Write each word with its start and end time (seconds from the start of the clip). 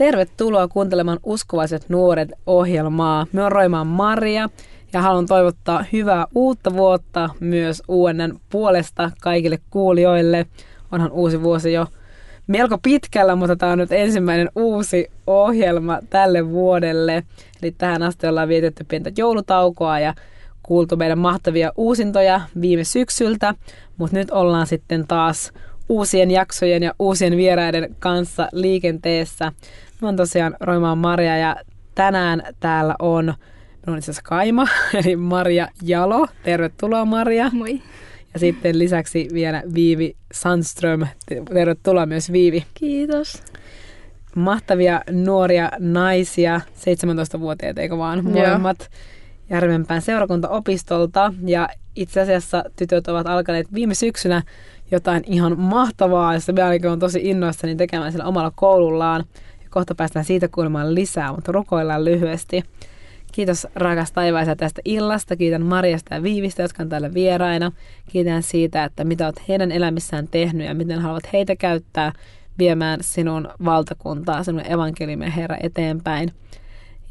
Tervetuloa 0.00 0.68
kuuntelemaan 0.68 1.18
Uskovaiset 1.22 1.88
nuoret 1.88 2.28
ohjelmaa. 2.46 3.26
Me 3.32 3.42
on 3.42 3.52
Roimaan 3.52 3.86
Maria 3.86 4.48
ja 4.92 5.02
haluan 5.02 5.26
toivottaa 5.26 5.84
hyvää 5.92 6.26
uutta 6.34 6.72
vuotta 6.72 7.30
myös 7.40 7.82
UNN 7.88 8.38
puolesta 8.50 9.10
kaikille 9.20 9.58
kuulijoille. 9.70 10.46
Onhan 10.92 11.12
uusi 11.12 11.42
vuosi 11.42 11.72
jo 11.72 11.86
melko 12.46 12.78
pitkällä, 12.82 13.34
mutta 13.34 13.56
tämä 13.56 13.72
on 13.72 13.78
nyt 13.78 13.92
ensimmäinen 13.92 14.48
uusi 14.56 15.10
ohjelma 15.26 15.98
tälle 16.10 16.50
vuodelle. 16.50 17.22
Eli 17.62 17.70
tähän 17.78 18.02
asti 18.02 18.26
ollaan 18.26 18.48
vietetty 18.48 18.84
pientä 18.84 19.10
joulutaukoa 19.16 20.00
ja 20.00 20.14
kuultu 20.62 20.96
meidän 20.96 21.18
mahtavia 21.18 21.72
uusintoja 21.76 22.40
viime 22.60 22.84
syksyltä, 22.84 23.54
mutta 23.96 24.16
nyt 24.16 24.30
ollaan 24.30 24.66
sitten 24.66 25.06
taas 25.06 25.52
uusien 25.90 26.30
jaksojen 26.30 26.82
ja 26.82 26.94
uusien 26.98 27.36
vieraiden 27.36 27.96
kanssa 27.98 28.48
liikenteessä. 28.52 29.52
Mä 30.02 30.08
oon 30.08 30.16
tosiaan 30.16 30.56
Roimaan 30.60 30.98
Maria 30.98 31.36
ja 31.36 31.56
tänään 31.94 32.42
täällä 32.60 32.94
on, 32.98 33.34
minun 33.86 33.98
itse 33.98 34.10
asiassa 34.10 34.28
Kaima, 34.28 34.68
eli 35.04 35.16
Maria 35.16 35.68
Jalo. 35.82 36.26
Tervetuloa 36.42 37.04
Maria. 37.04 37.50
Moi. 37.52 37.82
Ja 38.34 38.40
sitten 38.40 38.78
lisäksi 38.78 39.28
vielä 39.32 39.62
Viivi 39.74 40.16
Sandström. 40.32 41.06
Tervetuloa 41.54 42.06
myös 42.06 42.32
Viivi. 42.32 42.64
Kiitos. 42.74 43.42
Mahtavia 44.36 45.00
nuoria 45.10 45.70
naisia, 45.78 46.60
17-vuotiaat 46.76 47.78
eikö 47.78 47.98
vaan, 47.98 48.24
molemmat. 48.24 48.78
Joo. 48.80 48.88
Järvenpään 49.50 50.02
seurakuntaopistolta 50.02 51.34
ja 51.46 51.68
itse 51.96 52.20
asiassa 52.20 52.64
tytöt 52.76 53.08
ovat 53.08 53.26
alkaneet 53.26 53.74
viime 53.74 53.94
syksynä 53.94 54.42
jotain 54.90 55.22
ihan 55.26 55.60
mahtavaa, 55.60 56.34
josta 56.34 56.52
minä 56.52 56.92
on 56.92 56.98
tosi 56.98 57.20
innoissani 57.22 57.76
tekemään 57.76 58.12
sillä 58.12 58.24
omalla 58.24 58.52
koulullaan. 58.54 59.24
Ja 59.62 59.66
kohta 59.70 59.94
päästään 59.94 60.24
siitä 60.24 60.48
kuulemaan 60.48 60.94
lisää, 60.94 61.32
mutta 61.32 61.52
rukoillaan 61.52 62.04
lyhyesti. 62.04 62.62
Kiitos 63.32 63.66
rakas 63.74 64.12
taivaisa 64.12 64.56
tästä 64.56 64.82
illasta. 64.84 65.36
Kiitän 65.36 65.66
Marjasta 65.66 66.14
ja 66.14 66.22
Viivistä, 66.22 66.62
jotka 66.62 66.82
on 66.82 66.88
täällä 66.88 67.14
vieraina. 67.14 67.72
Kiitän 68.08 68.42
siitä, 68.42 68.84
että 68.84 69.04
mitä 69.04 69.26
olet 69.26 69.48
heidän 69.48 69.72
elämissään 69.72 70.28
tehnyt 70.28 70.66
ja 70.66 70.74
miten 70.74 70.98
haluat 70.98 71.32
heitä 71.32 71.56
käyttää 71.56 72.12
viemään 72.58 72.98
sinun 73.02 73.48
valtakuntaa, 73.64 74.44
sinun 74.44 74.72
evankeliumia 74.72 75.30
Herra 75.30 75.56
eteenpäin. 75.60 76.32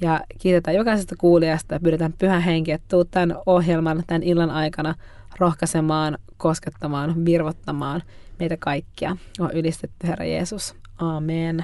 Ja 0.01 0.21
kiitetään 0.39 0.77
jokaisesta 0.77 1.15
kuulijasta 1.17 1.73
ja 1.73 1.79
pyydetään 1.79 2.13
pyhän 2.17 2.41
henki, 2.41 2.71
että 2.71 2.85
tuu 2.89 3.05
tämän 3.05 3.35
ohjelman 3.45 4.03
tämän 4.07 4.23
illan 4.23 4.51
aikana 4.51 4.95
rohkaisemaan, 5.39 6.17
koskettamaan, 6.37 7.25
virvottamaan 7.25 8.03
meitä 8.39 8.57
kaikkia. 8.59 9.17
On 9.39 9.51
ylistetty 9.53 10.07
Herra 10.07 10.25
Jeesus. 10.25 10.75
Amen. 10.97 11.63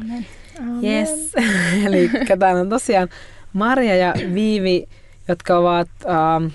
Amen. 0.00 0.26
Yes. 0.84 1.32
Eli 1.86 2.10
täällä 2.38 2.60
on 2.60 2.68
tosiaan 2.68 3.08
Maria 3.52 3.96
ja 3.96 4.14
Viivi, 4.34 4.88
jotka 5.28 5.58
ovat... 5.58 5.88
Uh, 6.04 6.52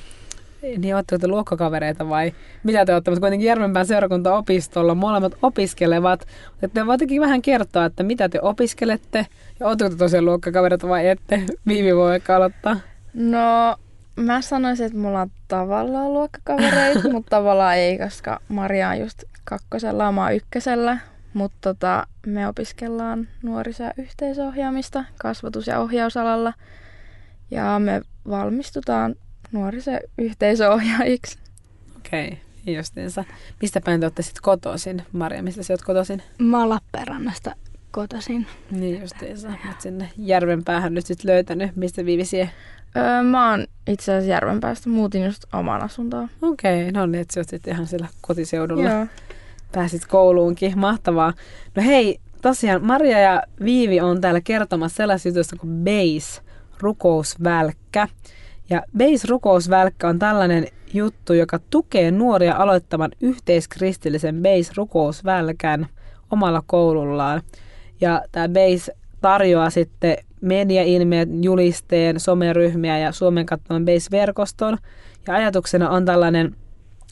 niin 0.78 0.95
oletteko 0.95 1.20
te 1.20 1.28
luokkakavereita 1.28 2.09
vai 2.09 2.33
mitä 2.64 2.86
te 2.86 2.94
olette, 2.94 3.11
mutta 3.11 3.22
kuitenkin 3.22 3.48
Järvenpään 3.48 3.86
seurakuntaopistolla 3.86 4.95
molemmat 4.95 5.36
opiskelevat. 5.42 6.28
Te 6.73 6.86
voittekin 6.86 7.22
vähän 7.22 7.42
kertoa, 7.42 7.86
että 7.86 8.03
mitä 8.03 8.30
te 8.30 8.39
opiskelette 8.42 9.26
ja 9.59 9.67
oletteko 9.67 9.89
te 9.89 9.95
tosiaan 9.95 10.26
luokkakavereita 10.26 10.88
vai 10.88 11.08
ette? 11.08 11.44
Viivi 11.67 11.95
voi 11.95 12.20
aloittaa. 12.36 12.78
No, 13.14 13.76
mä 14.16 14.42
sanoisin, 14.42 14.86
että 14.86 14.98
mulla 14.98 15.22
on 15.22 15.31
tavallaan 15.48 16.14
luokkakavereita, 16.14 17.09
mutta 17.14 17.30
tavallaan 17.30 17.76
ei, 17.76 17.98
koska 17.98 18.40
Maria 18.48 18.90
on 18.90 19.00
just 19.00 19.23
kakkosella, 19.44 20.12
mä 20.12 20.31
ykkösellä. 20.31 20.98
Mutta 21.34 21.58
tota, 21.62 22.08
me 22.26 22.48
opiskellaan 22.48 23.28
nuoriso- 23.44 23.84
ja 23.84 23.94
yhteisohjaamista 23.98 25.06
kasvatus- 25.22 25.67
ja 25.67 25.80
ohjausalalla. 25.80 26.54
Ja 27.52 27.80
me 27.80 28.02
valmistutaan 28.30 29.16
nuorisoyhteisöohjaajiksi. 29.52 31.39
Okei, 31.98 32.28
okay, 32.28 32.73
justiinsa. 32.76 33.23
Mistä 33.61 33.82
päin 33.82 33.99
te 33.99 34.05
olette 34.05 34.22
sitten 34.22 34.42
kotoisin? 34.43 35.04
Maria, 35.11 35.43
mistä 35.43 35.64
sä 35.64 35.73
oot 35.73 35.82
kotoisin? 35.82 36.23
Mä 36.38 36.60
oon 36.60 36.70
Lappeenrannasta 36.70 37.55
kotoisin. 37.92 38.48
Niin 38.72 39.02
justiinsa. 39.02 39.49
Oot 39.67 39.82
sinne 39.82 40.10
järven 40.17 40.64
päähän 40.64 40.93
nyt 40.93 41.05
sitten 41.05 41.32
löytänyt. 41.32 41.76
Mistä 41.76 42.05
viivisiä? 42.05 42.48
Öö, 42.98 43.23
mä 43.23 43.52
oon 43.52 43.67
itse 43.87 44.11
asiassa 44.11 44.31
Järvenpäästä. 44.31 44.89
Muutin 44.89 45.25
just 45.25 45.43
omaan 45.53 45.83
asuntoon. 45.83 46.30
Okei, 46.42 46.81
okay, 46.81 46.92
no 46.92 47.05
niin, 47.05 47.21
että 47.21 47.33
sä 47.33 47.58
ihan 47.67 47.87
siellä 47.87 48.08
kotiseudulla. 48.21 48.89
Joo. 48.89 49.08
Pääsit 49.71 50.05
kouluunkin. 50.05 50.80
Mahtavaa. 50.80 51.33
No 51.75 51.83
hei, 51.83 52.19
tosiaan 52.42 52.86
Maria 52.86 53.19
ja 53.19 53.43
Viivi 53.64 53.99
on 53.99 54.21
täällä 54.21 54.42
kertomassa 54.42 54.95
sellaisista 54.95 55.30
jutuista 55.30 55.55
kuin 55.55 55.83
Base, 55.83 56.42
rukousvälkkä. 56.80 58.08
Ja 58.69 58.83
Base-rukousvälkkä 58.97 60.08
on 60.08 60.19
tällainen 60.19 60.67
juttu, 60.93 61.33
joka 61.33 61.59
tukee 61.69 62.11
nuoria 62.11 62.55
aloittamaan 62.55 63.11
yhteiskristillisen 63.21 64.36
Base-rukousvälkän 64.36 65.87
omalla 66.31 66.63
koulullaan. 66.65 67.42
Ja 68.02 68.21
tämä 68.31 68.48
Base 68.49 68.93
tarjoaa 69.21 69.69
sitten 69.69 70.17
mediailmiöt, 70.42 71.30
julisteen, 71.42 72.20
someryhmiä 72.20 72.98
ja 72.98 73.12
Suomen 73.12 73.46
kattavan 73.46 73.86
Base-verkoston. 73.86 74.78
Ja 75.28 75.34
ajatuksena 75.34 75.90
on 75.90 76.06
tällainen, 76.06 76.56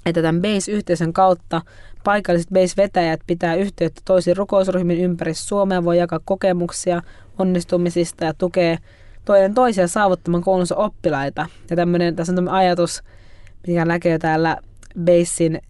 että 0.05 0.21
tämän 0.21 0.41
Base-yhteisön 0.41 1.13
kautta 1.13 1.61
paikalliset 2.03 2.49
Base-vetäjät 2.49 3.19
pitää 3.27 3.55
yhteyttä 3.55 4.01
toisiin 4.05 4.37
rukousryhmiin 4.37 4.99
ympäri 4.99 5.33
Suomea, 5.33 5.83
voi 5.83 5.97
jakaa 5.97 6.19
kokemuksia 6.25 7.01
onnistumisista 7.39 8.25
ja 8.25 8.33
tukee 8.33 8.77
toinen 9.25 9.53
toisia 9.53 9.87
saavuttamaan 9.87 10.43
koulunsa 10.43 10.75
oppilaita. 10.75 11.45
Ja 11.69 11.75
tämmönen, 11.75 12.15
tässä 12.15 12.31
on 12.31 12.35
tämmöinen 12.35 12.59
ajatus, 12.59 13.03
mikä 13.67 13.85
näkee 13.85 14.19
täällä 14.19 14.57
Basein 15.05 15.61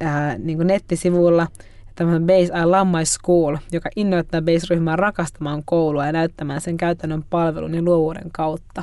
ää, 0.00 0.38
niin 0.38 0.66
nettisivulla, 0.66 1.46
tämmöinen 1.96 2.26
Base 2.26 2.60
I 2.62 2.64
Love 2.64 2.98
My 2.98 3.04
School, 3.04 3.56
joka 3.72 3.88
innoittaa 3.96 4.42
Base-ryhmää 4.42 4.96
rakastamaan 4.96 5.62
koulua 5.64 6.06
ja 6.06 6.12
näyttämään 6.12 6.60
sen 6.60 6.76
käytännön 6.76 7.24
palvelun 7.30 7.74
ja 7.74 7.82
luovuuden 7.82 8.30
kautta. 8.32 8.82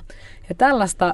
Ja 0.50 0.56
tällaista 0.56 1.13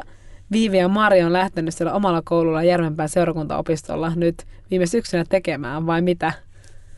Viivi 0.51 0.77
ja 0.77 0.87
Mari 0.87 1.23
on 1.23 1.33
lähtenyt 1.33 1.75
siellä 1.75 1.93
omalla 1.93 2.21
koululla 2.25 2.63
Järvenpään 2.63 3.09
seurakuntaopistolla 3.09 4.11
nyt 4.15 4.45
viime 4.71 4.85
syksynä 4.85 5.25
tekemään, 5.29 5.85
vai 5.85 6.01
mitä? 6.01 6.33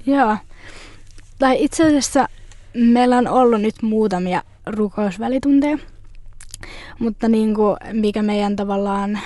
Joo. 0.06 0.38
Tai 1.39 1.63
itse 1.63 1.88
asiassa 1.88 2.28
meillä 2.73 3.18
on 3.18 3.28
ollut 3.28 3.62
nyt 3.62 3.75
muutamia 3.81 4.41
rukousvälitunteja. 4.66 5.78
Mutta 7.00 7.28
niin 7.28 7.56
kuin, 7.56 7.78
mikä 7.94 8.23
meidän 8.23 8.56
tavallaan, 8.56 9.19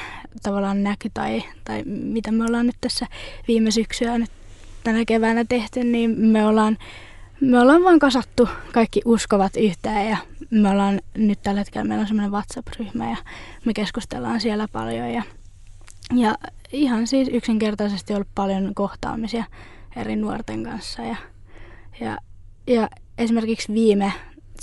tavallaan 0.43 0.83
näky 0.83 1.09
tai, 1.13 1.43
tai 1.63 1.83
mitä 1.85 2.31
me 2.31 2.45
ollaan 2.45 2.65
nyt 2.65 2.77
tässä 2.81 3.07
viime 3.47 3.71
syksyä 3.71 4.17
nyt 4.17 4.31
tänä 4.85 5.05
keväänä 5.05 5.45
tehty, 5.49 5.83
niin 5.83 6.19
me 6.19 6.45
ollaan, 6.45 6.77
me 7.41 7.59
ollaan 7.59 7.83
vaan 7.83 7.99
kasattu 7.99 8.49
kaikki 8.73 9.01
uskovat 9.05 9.57
yhteen 9.57 10.09
ja 10.09 10.17
me 10.51 10.69
ollaan 10.69 11.01
nyt 11.17 11.41
tällä 11.41 11.59
hetkellä, 11.59 11.87
meillä 11.87 12.01
on 12.01 12.07
semmoinen 12.07 12.31
WhatsApp-ryhmä 12.31 13.09
ja 13.09 13.17
me 13.65 13.73
keskustellaan 13.73 14.41
siellä 14.41 14.67
paljon 14.71 15.09
ja, 15.09 15.23
ja 16.13 16.35
ihan 16.73 17.07
siis 17.07 17.29
yksinkertaisesti 17.33 18.13
ollut 18.13 18.27
paljon 18.35 18.71
kohtaamisia 18.75 19.43
eri 19.95 20.15
nuorten 20.15 20.63
kanssa 20.63 21.01
ja, 21.01 21.15
ja, 21.99 22.17
ja 22.67 22.89
esimerkiksi 23.17 23.73
viime 23.73 24.13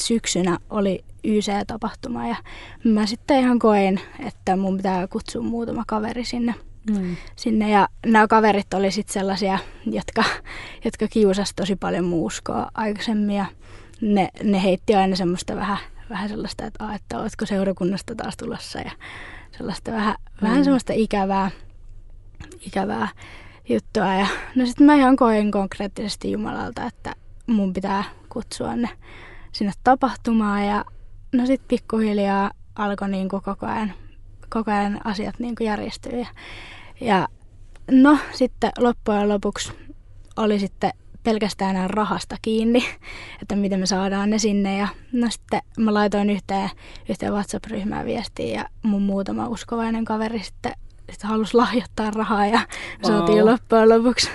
syksynä 0.01 0.59
oli 0.71 1.05
YC-tapahtuma 1.25 2.29
ja 2.29 2.37
mä 2.85 3.07
sitten 3.07 3.41
ihan 3.41 3.59
koin, 3.59 4.01
että 4.27 4.57
mun 4.57 4.77
pitää 4.77 5.09
kutsua 5.09 5.43
muutama 5.43 5.85
kaveri 5.87 6.25
sinne. 6.25 6.55
Mm. 6.91 7.17
sinne 7.37 7.71
ja 7.71 7.89
nämä 8.07 8.27
kaverit 8.27 8.75
oli 8.75 8.91
sitten 8.91 9.13
sellaisia, 9.13 9.59
jotka, 9.87 10.25
jotka 10.85 11.09
kiusasivat 11.09 11.57
tosi 11.57 11.77
paljon 11.77 12.05
muuskoa 12.05 12.71
aikaisemmin 12.75 13.37
ja 13.37 13.47
ne, 14.01 14.29
ne 14.43 14.63
heitti 14.63 14.95
aina 14.95 15.17
semmoista 15.17 15.57
vähän, 15.57 15.79
vähän 16.11 16.29
sellaista, 16.29 16.67
että, 16.67 16.95
että 16.95 17.19
ootko 17.19 17.47
seurakunnasta 17.47 18.15
taas 18.15 18.37
tulossa 18.37 18.79
ja 18.79 18.91
sellaista 19.59 19.93
vähän, 19.93 20.15
mm. 20.21 20.49
vähän 20.49 20.65
semmoista 20.65 20.93
ikävää, 20.93 21.51
ikävää 22.67 23.09
juttua. 23.69 24.15
Ja 24.15 24.27
no 24.55 24.67
sitten 24.67 24.87
mä 24.87 24.95
ihan 24.95 25.17
koin 25.17 25.51
konkreettisesti 25.51 26.33
Jumalalta, 26.33 26.87
että 26.87 27.15
mun 27.47 27.73
pitää 27.73 28.05
kutsua 28.29 28.77
ne 28.77 28.89
sinne 29.53 29.73
tapahtumaan 29.85 30.67
ja 30.67 30.85
no 31.33 31.47
sitten 31.47 31.69
pikkuhiljaa 31.69 32.51
alkoi 32.75 33.09
niin 33.09 33.29
koko 33.29 33.57
ajan, 33.61 33.93
koko 34.49 34.71
ajan 34.71 35.01
asiat 35.05 35.39
niin 35.39 35.55
kuin 35.55 35.67
järjestyä. 35.67 36.19
Ja, 36.19 36.27
ja 37.03 37.29
no 37.91 38.19
sitten 38.33 38.71
loppujen 38.79 39.29
lopuksi 39.29 39.73
oli 40.37 40.59
sitten 40.59 40.91
pelkästään 41.23 41.77
enää 41.77 41.89
rahasta 41.89 42.37
kiinni, 42.43 42.85
että 43.43 43.57
miten 43.57 43.81
me 43.81 43.87
saadaan 43.87 44.31
ne 44.31 44.39
sinne. 44.39 44.79
Ja 44.79 44.89
no 45.13 45.31
sitten 45.31 45.61
mä 45.79 45.95
laitoin 45.95 46.31
yhteen, 46.31 46.71
yhteen 47.09 47.33
WhatsApp-ryhmään 47.33 48.07
viestiä 48.07 48.57
ja 48.57 48.65
mun 48.83 49.03
muutama 49.03 49.49
uskovainen 49.49 50.05
kaveri 50.05 50.43
sitten, 50.43 50.73
sitten 51.11 51.31
halusi 51.31 51.57
lahjoittaa 51.57 52.11
rahaa 52.11 52.47
ja 52.47 52.61
wow. 52.61 53.13
saatiin 53.13 53.47
loppujen 53.47 53.89
lopuksi 53.89 54.31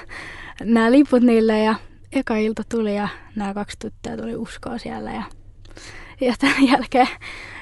nämä 0.64 0.92
liput 0.92 1.24
niille. 1.24 1.60
Ja 1.60 1.76
eka 2.12 2.36
ilta 2.36 2.64
tuli 2.70 2.96
ja 2.96 3.08
nämä 3.36 3.54
kaksi 3.54 3.78
tyttöä 3.80 4.18
tuli 4.18 4.36
uskoa 4.36 4.78
siellä 4.78 5.12
ja, 5.12 5.24
ja 6.22 6.36
tämän 6.40 6.68
jälkeen 6.68 7.08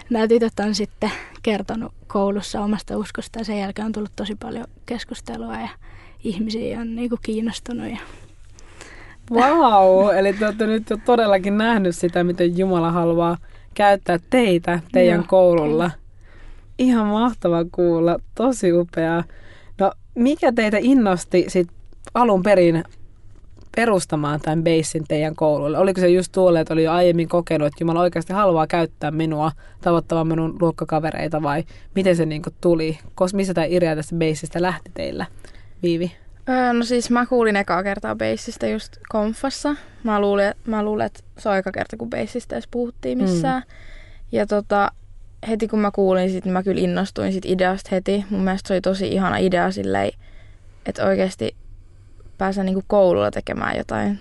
nämä 0.09 0.27
tytöt 0.27 0.59
on 0.59 0.75
sitten 0.75 1.11
kertonut 1.43 1.93
koulussa 2.07 2.61
omasta 2.61 2.97
uskosta 2.97 3.39
ja 3.39 3.45
sen 3.45 3.59
jälkeen 3.59 3.85
on 3.85 3.91
tullut 3.91 4.11
tosi 4.15 4.35
paljon 4.35 4.65
keskustelua 4.85 5.55
ja 5.55 5.69
ihmisiä 6.23 6.79
on 6.79 6.95
niinku 6.95 7.17
kiinnostunut. 7.21 7.91
Ja... 7.91 7.97
Wow, 9.31 10.15
eli 10.15 10.33
te 10.33 10.45
olette 10.45 10.67
nyt 10.67 10.89
jo 10.89 10.97
todellakin 11.05 11.57
nähnyt 11.57 11.95
sitä, 11.95 12.23
miten 12.23 12.57
Jumala 12.57 12.91
haluaa 12.91 13.37
käyttää 13.73 14.19
teitä 14.29 14.79
teidän 14.91 15.15
Joo, 15.15 15.25
koululla. 15.27 15.89
Kyllä. 15.89 16.05
Ihan 16.77 17.07
mahtava 17.07 17.65
kuulla, 17.71 18.19
tosi 18.35 18.73
upeaa. 18.73 19.23
No, 19.79 19.91
mikä 20.15 20.51
teitä 20.51 20.77
innosti 20.81 21.45
sit 21.47 21.67
alun 22.13 22.43
perin 22.43 22.83
perustamaan 23.75 24.39
tämän 24.41 24.63
beissin 24.63 25.03
teidän 25.07 25.35
koululle? 25.35 25.77
Oliko 25.77 26.01
se 26.01 26.09
just 26.09 26.31
tuolle, 26.31 26.59
että 26.59 26.73
oli 26.73 26.83
jo 26.83 26.91
aiemmin 26.91 27.29
kokenut, 27.29 27.67
että 27.67 27.83
Jumala 27.83 28.01
oikeasti 28.01 28.33
haluaa 28.33 28.67
käyttää 28.67 29.11
minua 29.11 29.51
tavoittamaan 29.81 30.27
minun 30.27 30.57
luokkakavereita 30.61 31.41
vai 31.41 31.63
miten 31.95 32.15
se 32.15 32.25
niinku 32.25 32.49
tuli? 32.61 32.99
Kos, 33.15 33.33
missä 33.33 33.53
tämä 33.53 33.65
idea 33.65 33.95
tästä 33.95 34.15
beissistä 34.15 34.61
lähti 34.61 34.91
teillä, 34.93 35.25
Viivi? 35.83 36.11
Öö, 36.49 36.73
no 36.73 36.83
siis 36.83 37.09
mä 37.09 37.25
kuulin 37.25 37.55
ekaa 37.55 37.83
kertaa 37.83 38.15
beissistä 38.15 38.67
just 38.67 38.97
konfassa. 39.09 39.75
Mä 40.03 40.19
luulin, 40.19 40.53
mä 40.65 40.83
luulin, 40.83 41.05
että 41.05 41.19
se 41.37 41.49
on 41.49 41.57
eka 41.57 41.71
kerta, 41.71 41.97
kun 41.97 42.09
beissistä 42.09 42.55
edes 42.55 42.67
puhuttiin 42.71 43.17
missään. 43.17 43.61
Mm. 43.61 43.75
Ja 44.31 44.45
tota, 44.45 44.91
heti 45.47 45.67
kun 45.67 45.79
mä 45.79 45.91
kuulin 45.91 46.29
sit, 46.29 46.45
niin 46.45 46.53
mä 46.53 46.63
kyllä 46.63 46.81
innostuin 46.81 47.33
sit 47.33 47.45
ideasta 47.45 47.89
heti. 47.91 48.25
Mun 48.29 48.43
mielestä 48.43 48.67
se 48.67 48.73
oli 48.73 48.81
tosi 48.81 49.07
ihana 49.07 49.37
idea 49.37 49.71
silleen, 49.71 50.11
että 50.85 51.05
oikeasti 51.05 51.55
pääsen 52.37 52.65
niinku 52.65 52.83
koululla 52.87 53.31
tekemään 53.31 53.77
jotain. 53.77 54.19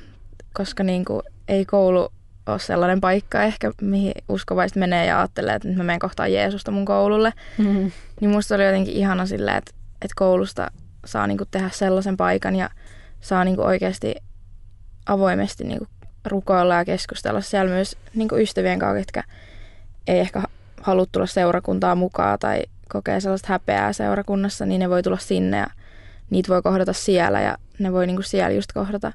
Koska 0.53 0.83
niinku 0.83 1.23
ei 1.49 1.65
koulu 1.65 2.09
ole 2.47 2.59
sellainen 2.59 3.01
paikka 3.01 3.43
ehkä, 3.43 3.73
mihin 3.81 4.13
uskovaiset 4.29 4.77
menee 4.77 5.07
ja 5.07 5.19
ajattelee, 5.19 5.55
että 5.55 5.69
nyt 5.69 5.77
mä 5.77 5.85
menen 5.85 5.99
kohtaan 5.99 6.33
Jeesusta 6.33 6.71
mun 6.71 6.85
koululle. 6.85 7.33
Mm-hmm. 7.59 7.91
Niin 8.21 8.31
musta 8.31 8.55
oli 8.55 8.65
jotenkin 8.65 8.95
ihana 8.95 9.27
silleen, 9.27 9.57
että, 9.57 9.73
että 10.03 10.15
koulusta 10.17 10.71
saa 11.05 11.27
niinku 11.27 11.45
tehdä 11.51 11.71
sellaisen 11.73 12.17
paikan 12.17 12.57
ja 12.57 12.71
saa 13.21 13.45
niinku 13.45 13.63
oikeasti 13.63 14.15
avoimesti 15.07 15.65
niinku 15.65 15.87
rukoilla 16.27 16.75
ja 16.75 16.85
keskustella 16.85 17.41
siellä 17.41 17.71
myös 17.71 17.97
niinku 18.15 18.37
ystävien 18.37 18.79
kanssa, 18.79 18.99
jotka 18.99 19.23
ei 20.07 20.19
ehkä 20.19 20.43
halua 20.81 21.07
tulla 21.13 21.27
seurakuntaa 21.27 21.95
mukaan 21.95 22.39
tai 22.39 22.63
kokee 22.89 23.21
sellaista 23.21 23.49
häpeää 23.53 23.93
seurakunnassa, 23.93 24.67
niin 24.67 24.79
ne 24.79 24.91
voi 24.91 25.03
tulla 25.03 25.19
sinne 25.19 25.57
ja 25.57 25.67
niitä 26.31 26.49
voi 26.49 26.63
kohdata 26.63 26.93
siellä 26.93 27.41
ja 27.41 27.59
ne 27.79 27.93
voi 27.93 28.07
niinku 28.07 28.23
siellä 28.23 28.51
just 28.51 28.73
kohdata 28.73 29.13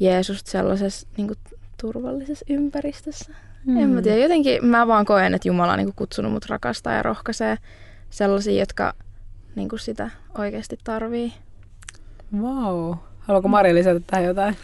Jeesusta 0.00 0.50
sellaisessa 0.50 1.06
niinku 1.16 1.34
turvallisessa 1.80 2.44
ympäristössä. 2.48 3.32
Mm. 3.66 3.76
En 3.76 3.88
mä 3.88 4.02
tiedä, 4.02 4.18
jotenkin 4.18 4.66
mä 4.66 4.86
vaan 4.86 5.04
koen, 5.04 5.34
että 5.34 5.48
Jumala 5.48 5.72
on 5.72 5.78
niinku 5.78 5.92
kutsunut 5.96 6.32
mut 6.32 6.46
rakastaa 6.46 6.92
ja 6.92 7.02
rohkaisee 7.02 7.56
sellaisia, 8.10 8.60
jotka 8.60 8.94
niinku 9.54 9.78
sitä 9.78 10.10
oikeasti 10.38 10.78
tarvii. 10.84 11.32
Wow. 12.40 12.94
Haluatko 13.18 13.48
Maria 13.48 13.74
lisätä 13.74 14.00
tähän 14.06 14.24
jotain? 14.24 14.56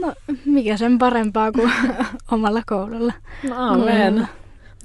No, 0.00 0.14
mikä 0.44 0.76
sen 0.76 0.98
parempaa 0.98 1.52
kuin 1.52 1.72
omalla 2.32 2.62
koululla. 2.66 3.12
No, 3.48 3.72
amen. 3.72 4.14
Mm. 4.14 4.26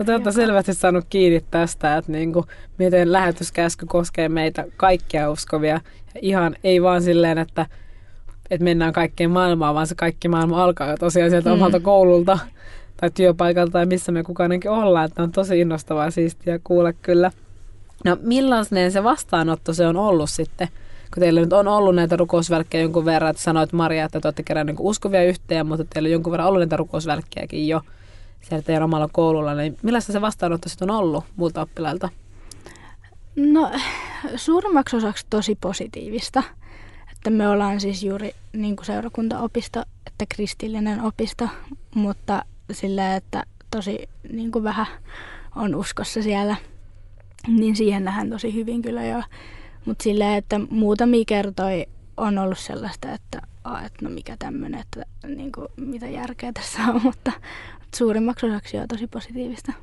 No 0.01 0.06
te 0.06 0.12
olette 0.12 0.31
selvästi 0.31 0.74
saanut 0.74 1.06
kiinni 1.09 1.45
tästä, 1.51 1.98
että 1.98 2.12
niin 2.12 2.33
kuin, 2.33 2.45
miten 2.77 3.12
lähetyskäsky 3.12 3.86
koskee 3.86 4.30
meitä 4.30 4.65
kaikkia 4.77 5.31
uskovia. 5.31 5.81
Ihan 6.21 6.56
ei 6.63 6.81
vaan 6.81 7.01
silleen, 7.01 7.38
että, 7.38 7.65
että 8.51 8.63
mennään 8.63 8.94
kaikkeen 8.94 9.31
maailmaan, 9.31 9.75
vaan 9.75 9.88
se 9.88 9.95
kaikki 9.95 10.27
maailma 10.27 10.63
alkaa 10.63 10.89
jo 10.89 10.98
tosiaan 10.98 11.30
sieltä 11.30 11.50
mm. 11.50 11.53
omalta 11.53 11.80
koululta 11.80 12.39
tai 12.98 13.12
työpaikalta 13.12 13.71
tai 13.71 13.86
missä 13.86 14.12
me 14.12 14.24
kukaankin 14.24 14.71
ollaan. 14.71 15.06
Että 15.06 15.24
on 15.24 15.31
tosi 15.31 15.59
innostavaa 15.59 16.12
siistiä 16.12 16.59
kuulla 16.63 16.94
kyllä. 16.94 17.31
No 18.06 18.18
millainen 18.21 18.92
se 18.92 19.04
vastaanotto 19.04 19.74
se 19.74 19.88
on 19.88 19.97
ollut 19.97 20.30
sitten? 20.30 20.68
Kun 21.13 21.21
teillä 21.21 21.42
nyt 21.42 21.54
on 21.54 21.68
ollut 21.68 21.95
näitä 21.95 22.15
rukousvälkkejä 22.15 22.81
jonkun 22.81 23.06
verran, 23.06 23.30
että 23.31 23.44
sanoit 23.44 23.74
Maria, 23.74 24.06
että 24.06 24.19
te 24.19 24.27
olette 24.27 24.44
keränneet 24.44 24.77
niin 24.77 24.88
uskovia 24.88 25.24
yhteen, 25.24 25.68
mutta 25.68 25.86
teillä 25.86 26.07
on 26.07 26.12
jonkun 26.12 26.31
verran 26.31 26.47
ollut 26.47 26.59
näitä 26.59 26.77
rukousvälkkejäkin 26.77 27.68
jo 27.68 27.81
siellä 28.41 28.61
teidän 28.61 28.83
omalla 28.83 29.09
koululla, 29.11 29.53
niin 29.53 29.77
millaista 29.81 30.13
se 30.13 30.21
vastaanotto 30.21 30.69
sitten 30.69 30.91
on 30.91 30.97
ollut 30.97 31.25
muilta 31.35 31.61
oppilailta? 31.61 32.09
No 33.35 33.71
suurimmaksi 34.35 34.95
osaksi 34.95 35.25
tosi 35.29 35.57
positiivista. 35.61 36.43
Että 37.11 37.29
me 37.29 37.49
ollaan 37.49 37.79
siis 37.79 38.03
juuri 38.03 38.31
niin 38.53 38.75
kuin 38.75 38.85
seurakuntaopisto, 38.85 39.83
että 40.07 40.25
kristillinen 40.29 41.01
opisto, 41.01 41.49
mutta 41.95 42.45
sillä 42.71 43.15
että 43.15 43.43
tosi 43.71 44.09
niin 44.31 44.51
kuin 44.51 44.63
vähän 44.63 44.87
on 45.55 45.75
uskossa 45.75 46.21
siellä, 46.21 46.55
niin 47.47 47.75
siihen 47.75 48.03
nähdään 48.03 48.29
tosi 48.29 48.53
hyvin 48.53 48.81
kyllä 48.81 49.05
jo. 49.05 49.23
Mutta 49.85 50.03
sillä 50.03 50.37
että 50.37 50.59
muutamia 50.69 51.23
kertoi 51.27 51.85
on 52.17 52.37
ollut 52.37 52.59
sellaista, 52.59 53.11
että, 53.11 53.41
että 53.85 53.99
no 54.01 54.09
mikä 54.09 54.35
tämmöinen, 54.39 54.79
että 54.79 55.05
niin 55.27 55.51
kuin, 55.51 55.67
mitä 55.77 56.07
järkeä 56.07 56.51
tässä 56.53 56.79
on, 56.83 57.01
mutta, 57.07 57.31
suurimmaksi 57.95 58.45
osaksi 58.45 58.77
on 58.77 58.88
tosi 58.88 59.07
positiivista. 59.07 59.73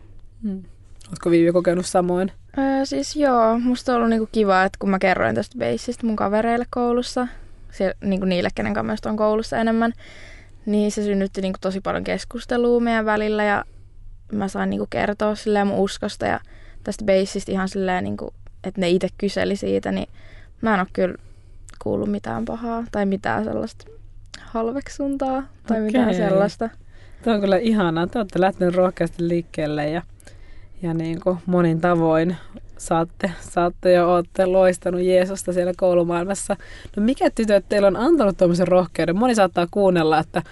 Hmm. 0.43 0.63
Oletko 1.09 1.31
Viivi 1.31 1.53
kokenut 1.53 1.87
samoin? 1.87 2.33
Öö, 2.59 2.85
siis 2.85 3.17
joo, 3.17 3.59
musta 3.59 3.93
on 3.93 3.97
ollut 3.97 4.11
niinku 4.11 4.29
kiva, 4.33 4.65
että 4.65 4.77
kun 4.79 4.91
mä 4.91 4.99
kerroin 4.99 5.35
tästä 5.35 5.59
beisistä 5.59 6.07
mun 6.07 6.17
kavereille 6.17 6.67
koulussa, 6.71 7.29
siellä, 7.71 7.95
niinku 8.05 8.27
niille, 8.27 8.49
kenen 8.55 8.75
kanssa 8.75 9.11
on 9.11 9.17
koulussa 9.17 9.59
enemmän, 9.59 9.93
niin 10.67 10.93
se 10.93 11.03
synnytti 11.03 11.41
niinku 11.41 11.59
tosi 11.61 11.81
paljon 11.81 12.05
keskustelua 12.05 12.81
meidän 12.81 13.05
välillä 13.05 13.45
ja 13.45 13.65
mä 14.33 14.49
sain 14.49 14.71
niinku 14.71 14.87
kertoa 14.91 15.35
silleen 15.35 15.67
mun 15.67 15.79
uskosta 15.79 16.27
ja 16.27 16.41
tästä 16.85 17.05
beisistä 17.05 17.53
ihan 17.53 17.69
silleen, 17.69 18.05
niinku, 18.05 18.35
että 18.65 18.81
ne 18.81 18.89
itse 18.89 19.09
kyseli 19.19 19.57
siitä, 19.57 19.93
niin 19.93 20.09
mä 20.61 20.75
en 20.75 20.81
ole 20.81 20.89
kyllä 20.93 21.15
kuullut 21.79 22.11
mitään 22.11 22.45
pahaa 22.45 22.85
tai 22.93 23.07
mitään 23.07 23.45
sellaista 23.45 23.85
halveksuntaa 24.41 25.43
tai 25.67 25.77
okay. 25.77 25.87
mitään 25.87 26.15
sellaista. 26.15 26.71
Tuo 27.25 27.33
on 27.33 27.41
kyllä 27.41 27.57
ihanaa. 27.57 28.07
Te 28.07 28.19
olette 28.19 28.41
lähteneet 28.41 28.75
rohkeasti 28.75 29.29
liikkeelle 29.29 29.91
ja, 29.91 30.03
ja 30.83 30.95
niin 30.95 31.21
kuin 31.21 31.39
monin 31.47 31.81
tavoin 31.81 32.37
saatte, 32.79 33.33
saatte 33.41 33.93
ja 33.93 34.07
olette 34.07 34.47
loistanut 34.47 35.01
Jeesusta 35.01 35.53
siellä 35.53 35.73
koulumaailmassa. 35.77 36.57
No 36.97 37.03
mikä 37.03 37.31
tytöt 37.31 37.65
teillä 37.69 37.89
on 37.89 37.97
antanut 37.97 38.37
tuommoisen 38.37 38.69
rohkeuden? 38.69 39.17
Moni 39.17 39.35
saattaa 39.35 39.67
kuunnella, 39.71 40.19
että 40.19 40.43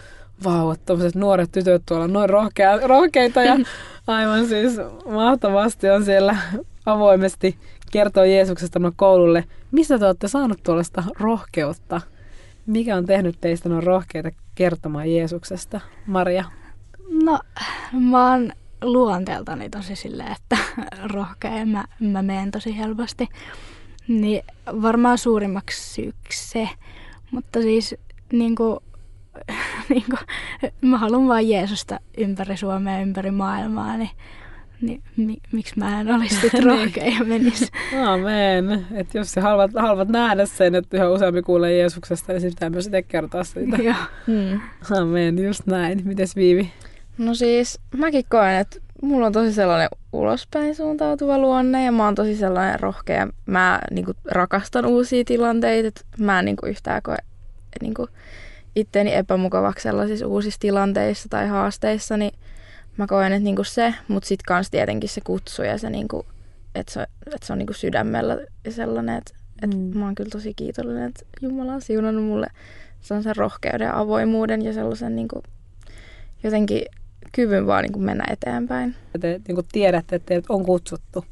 vau, 0.45 0.71
että 0.71 0.87
tuommoiset 0.87 1.15
nuoret 1.15 1.53
tytöt 1.53 1.83
tuolla 1.87 2.09
noin 2.09 2.31
rohkea, 2.31 2.79
rohkeita 2.83 3.43
ja 3.43 3.57
aivan 4.07 4.47
siis 4.47 4.73
mahtavasti 5.11 5.90
on 5.90 6.05
siellä 6.05 6.37
avoimesti 6.87 7.59
kertoo 7.93 8.25
Jeesuksesta 8.25 8.81
koululle. 8.97 9.45
Mistä 9.71 9.99
te 9.99 10.07
olette 10.07 10.29
saanut 10.29 10.62
tuollaista 10.62 11.05
rohkeutta? 11.21 12.00
Mikä 12.67 12.97
on 12.97 13.07
tehnyt 13.07 13.37
teistä 13.40 13.69
noin 13.69 13.83
rohkeita 13.83 14.31
kertomaan 14.55 15.12
Jeesuksesta, 15.12 15.81
Maria? 16.07 16.45
No, 17.11 17.41
mä 17.93 18.31
oon 18.31 18.53
luonteeltani 18.83 19.71
tosi 19.71 19.97
silleen, 19.97 20.33
että 20.33 20.57
rohkea 21.15 21.67
mä, 21.67 21.85
mä 22.01 22.23
menen 22.23 22.51
tosi 22.51 22.79
helposti. 22.79 23.29
Niin 24.09 24.43
varmaan 24.83 25.19
suurimmaksi 25.19 25.95
syyksi 25.95 26.49
se. 26.49 26.69
Mutta 27.31 27.63
siis 27.63 27.95
niin 28.33 28.57
kuin, 28.57 28.79
niin 29.89 30.05
kuin, 30.11 30.21
mä 30.81 30.99
haluan 30.99 31.29
vaan 31.29 31.49
Jeesusta 31.49 32.01
ympäri 32.19 32.57
Suomea, 32.57 33.01
ympäri 33.01 33.31
maailmaa, 33.31 33.97
niin 33.97 34.11
niin 34.81 35.03
mi, 35.17 35.37
miksi 35.53 35.79
mä 35.79 36.01
en 36.01 36.15
olisi 36.15 36.35
sitten 36.35 36.61
niin. 36.65 36.81
rohkea 36.81 37.05
ja 37.05 37.25
menisi. 37.25 37.67
Amen. 38.07 38.87
Että 38.95 39.19
jos 39.19 39.33
sä 39.33 39.41
haluat, 39.41 39.71
haluat 39.79 40.09
nähdä 40.09 40.47
sen, 40.47 40.75
että 40.75 40.97
yhä 40.97 41.11
useampi 41.11 41.43
kuulee 41.43 41.79
Jeesuksesta, 41.79 42.33
niin 42.33 42.43
pitää 42.43 42.71
myös 42.71 42.87
itse 42.87 43.03
kertoa 43.03 43.45
siitä. 43.45 43.77
Joo. 43.77 43.95
Hmm. 44.27 44.61
Amen, 45.01 45.45
just 45.45 45.67
näin. 45.67 46.03
Mites 46.05 46.37
Viivi? 46.37 46.73
No 47.18 47.35
siis 47.35 47.80
mäkin 47.96 48.25
koen, 48.28 48.56
että 48.56 48.78
mulla 49.02 49.26
on 49.26 49.32
tosi 49.32 49.52
sellainen 49.52 49.88
ulospäin 50.12 50.75
suuntautuva 50.75 51.38
luonne 51.38 51.85
ja 51.85 51.92
mä 51.92 52.04
oon 52.04 52.14
tosi 52.14 52.37
sellainen 52.37 52.80
rohkea. 52.80 53.28
Mä 53.46 53.80
niinku, 53.90 54.12
rakastan 54.25 54.87
uusia 54.87 55.25
tilanteita. 55.25 55.88
että 55.88 56.00
mä 56.18 56.38
en 56.38 56.44
niinku, 56.44 56.66
yhtään 56.66 57.02
koe 57.02 57.16
niinku, 57.80 58.08
itteeni 58.76 59.14
epämukavaksi 59.14 59.82
sellaisissa 59.82 60.26
uusissa 60.26 60.61
tilanteissa 60.61 61.28
tai 61.28 61.49
haasteissa, 61.49 62.16
niin 62.16 62.32
mä 62.96 63.06
koen, 63.06 63.32
että 63.32 63.44
niinku 63.44 63.64
se, 63.64 63.94
mutta 64.08 64.26
sitten 64.26 64.44
kans 64.46 64.70
tietenkin 64.70 65.08
se 65.08 65.20
kutsu 65.20 65.62
ja 65.62 65.78
se, 65.78 65.90
niinku, 65.90 66.26
että 66.75 66.92
se, 66.92 67.06
että 67.35 67.46
se 67.46 67.52
on 67.52 67.58
niinku 67.58 67.73
sydämellä 67.73 68.38
sellainen, 68.68 69.16
että 69.16 69.35
et 69.62 69.70
mm. 69.70 69.99
mä 69.99 70.04
oon 70.04 70.14
kyllä 70.14 70.30
tosi 70.30 70.54
kiitollinen, 70.54 71.08
että 71.08 71.26
Jumala 71.42 71.73
on 71.73 71.82
siunannut 71.82 72.25
mulle 72.25 72.46
sellaisen 73.00 73.37
rohkeuden 73.37 73.87
ja 73.87 73.99
avoimuuden 73.99 74.62
ja 74.62 74.73
sellaisen 74.73 75.16
niinku, 75.16 75.42
jotenkin 76.42 76.82
kyvyn 77.37 77.66
vaan 77.66 77.83
niinku 77.83 77.99
mennä 77.99 78.25
eteenpäin. 78.31 78.95
Te 79.21 79.40
niinku 79.49 79.62
tiedätte, 79.73 80.16
että 80.16 80.26
teidät 80.26 80.45
on 80.49 80.64
kutsuttu. 80.64 81.25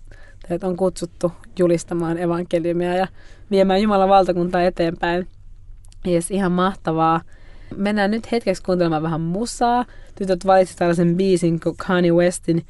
Teidät 0.48 0.64
on 0.64 0.76
kutsuttu 0.76 1.32
julistamaan 1.58 2.18
evankeliumia 2.18 2.96
ja 2.96 3.06
viemään 3.50 3.82
Jumalan 3.82 4.08
valtakuntaa 4.08 4.62
eteenpäin. 4.62 5.26
Jes, 6.06 6.30
ihan 6.30 6.52
mahtavaa. 6.52 7.20
Mennään 7.76 8.10
nyt 8.10 8.32
hetkeksi 8.32 8.62
kuuntelemaan 8.62 9.02
vähän 9.02 9.20
musaa. 9.20 9.84
Tytöt 10.14 10.46
valitsivat 10.46 10.78
tällaisen 10.78 11.16
biisin 11.16 11.60
kuin 11.60 11.76
Kanye 11.76 12.12
Westin 12.12 12.66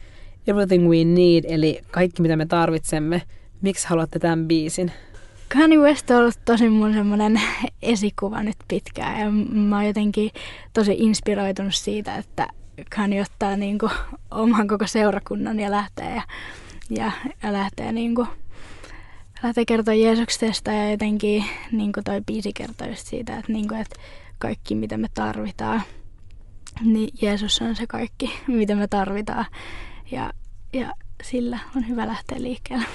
Everything 0.46 0.88
We 0.88 1.04
Need, 1.04 1.44
eli 1.48 1.80
kaikki 1.90 2.22
mitä 2.22 2.36
me 2.36 2.46
tarvitsemme. 2.46 3.22
Miksi 3.62 3.88
haluatte 3.88 4.18
tämän 4.18 4.48
biisin? 4.48 4.92
Kanye 5.52 5.78
West 5.78 6.10
on 6.10 6.16
ollut 6.16 6.38
tosi 6.44 6.68
mun 6.68 6.92
semmoinen 6.92 7.40
esikuva 7.82 8.42
nyt 8.42 8.56
pitkään 8.68 9.20
ja 9.20 9.30
mä 9.52 9.76
oon 9.76 9.86
jotenkin 9.86 10.30
tosi 10.72 10.94
inspiroitunut 10.98 11.74
siitä, 11.74 12.16
että 12.16 12.48
Kanye 12.96 13.22
ottaa 13.22 13.56
niinku 13.56 13.90
oman 14.30 14.68
koko 14.68 14.86
seurakunnan 14.86 15.60
ja 15.60 15.70
lähtee 15.70 16.14
ja, 16.14 16.22
ja, 16.90 17.12
ja 17.42 17.52
lähtee 17.52 17.92
niinku 17.92 18.26
lähtee 19.42 19.64
kertoa 19.64 19.94
Jeesuksesta 19.94 20.72
ja 20.72 20.90
jotenkin 20.90 21.44
niinku 21.72 22.00
toi 22.04 22.20
biisi 22.26 22.52
kertoo 22.52 22.88
just 22.88 23.06
siitä, 23.06 23.36
että, 23.38 23.52
niinku, 23.52 23.74
että 23.74 23.96
kaikki 24.38 24.74
mitä 24.74 24.96
me 24.96 25.08
tarvitaan, 25.14 25.82
niin 26.80 27.08
Jeesus 27.22 27.62
on 27.62 27.76
se 27.76 27.86
kaikki 27.86 28.34
mitä 28.46 28.74
me 28.74 28.88
tarvitaan 28.88 29.46
ja, 30.10 30.32
ja 30.72 30.92
sillä 31.22 31.58
on 31.76 31.88
hyvä 31.88 32.06
lähteä 32.06 32.42
liikkeelle. 32.42 32.86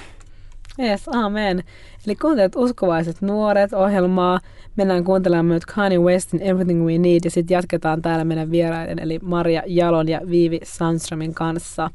Yes, 0.82 1.08
amen. 1.08 1.64
Eli 2.06 2.16
kuuntelet 2.16 2.56
uskovaiset 2.56 3.22
nuoret 3.22 3.72
ohjelmaa. 3.72 4.40
Mennään 4.76 5.04
kuuntelemaan 5.04 5.46
myös 5.46 5.66
Kanye 5.66 5.98
Westin 5.98 6.42
Everything 6.42 6.86
We 6.86 6.98
Need 6.98 7.20
ja 7.24 7.30
sitten 7.30 7.54
jatketaan 7.54 8.02
täällä 8.02 8.24
meidän 8.24 8.50
vieraiden 8.50 8.98
eli 8.98 9.18
Maria 9.22 9.62
Jalon 9.66 10.08
ja 10.08 10.20
Viivi 10.30 10.60
Sandströmin 10.62 11.34
kanssa. 11.34 11.90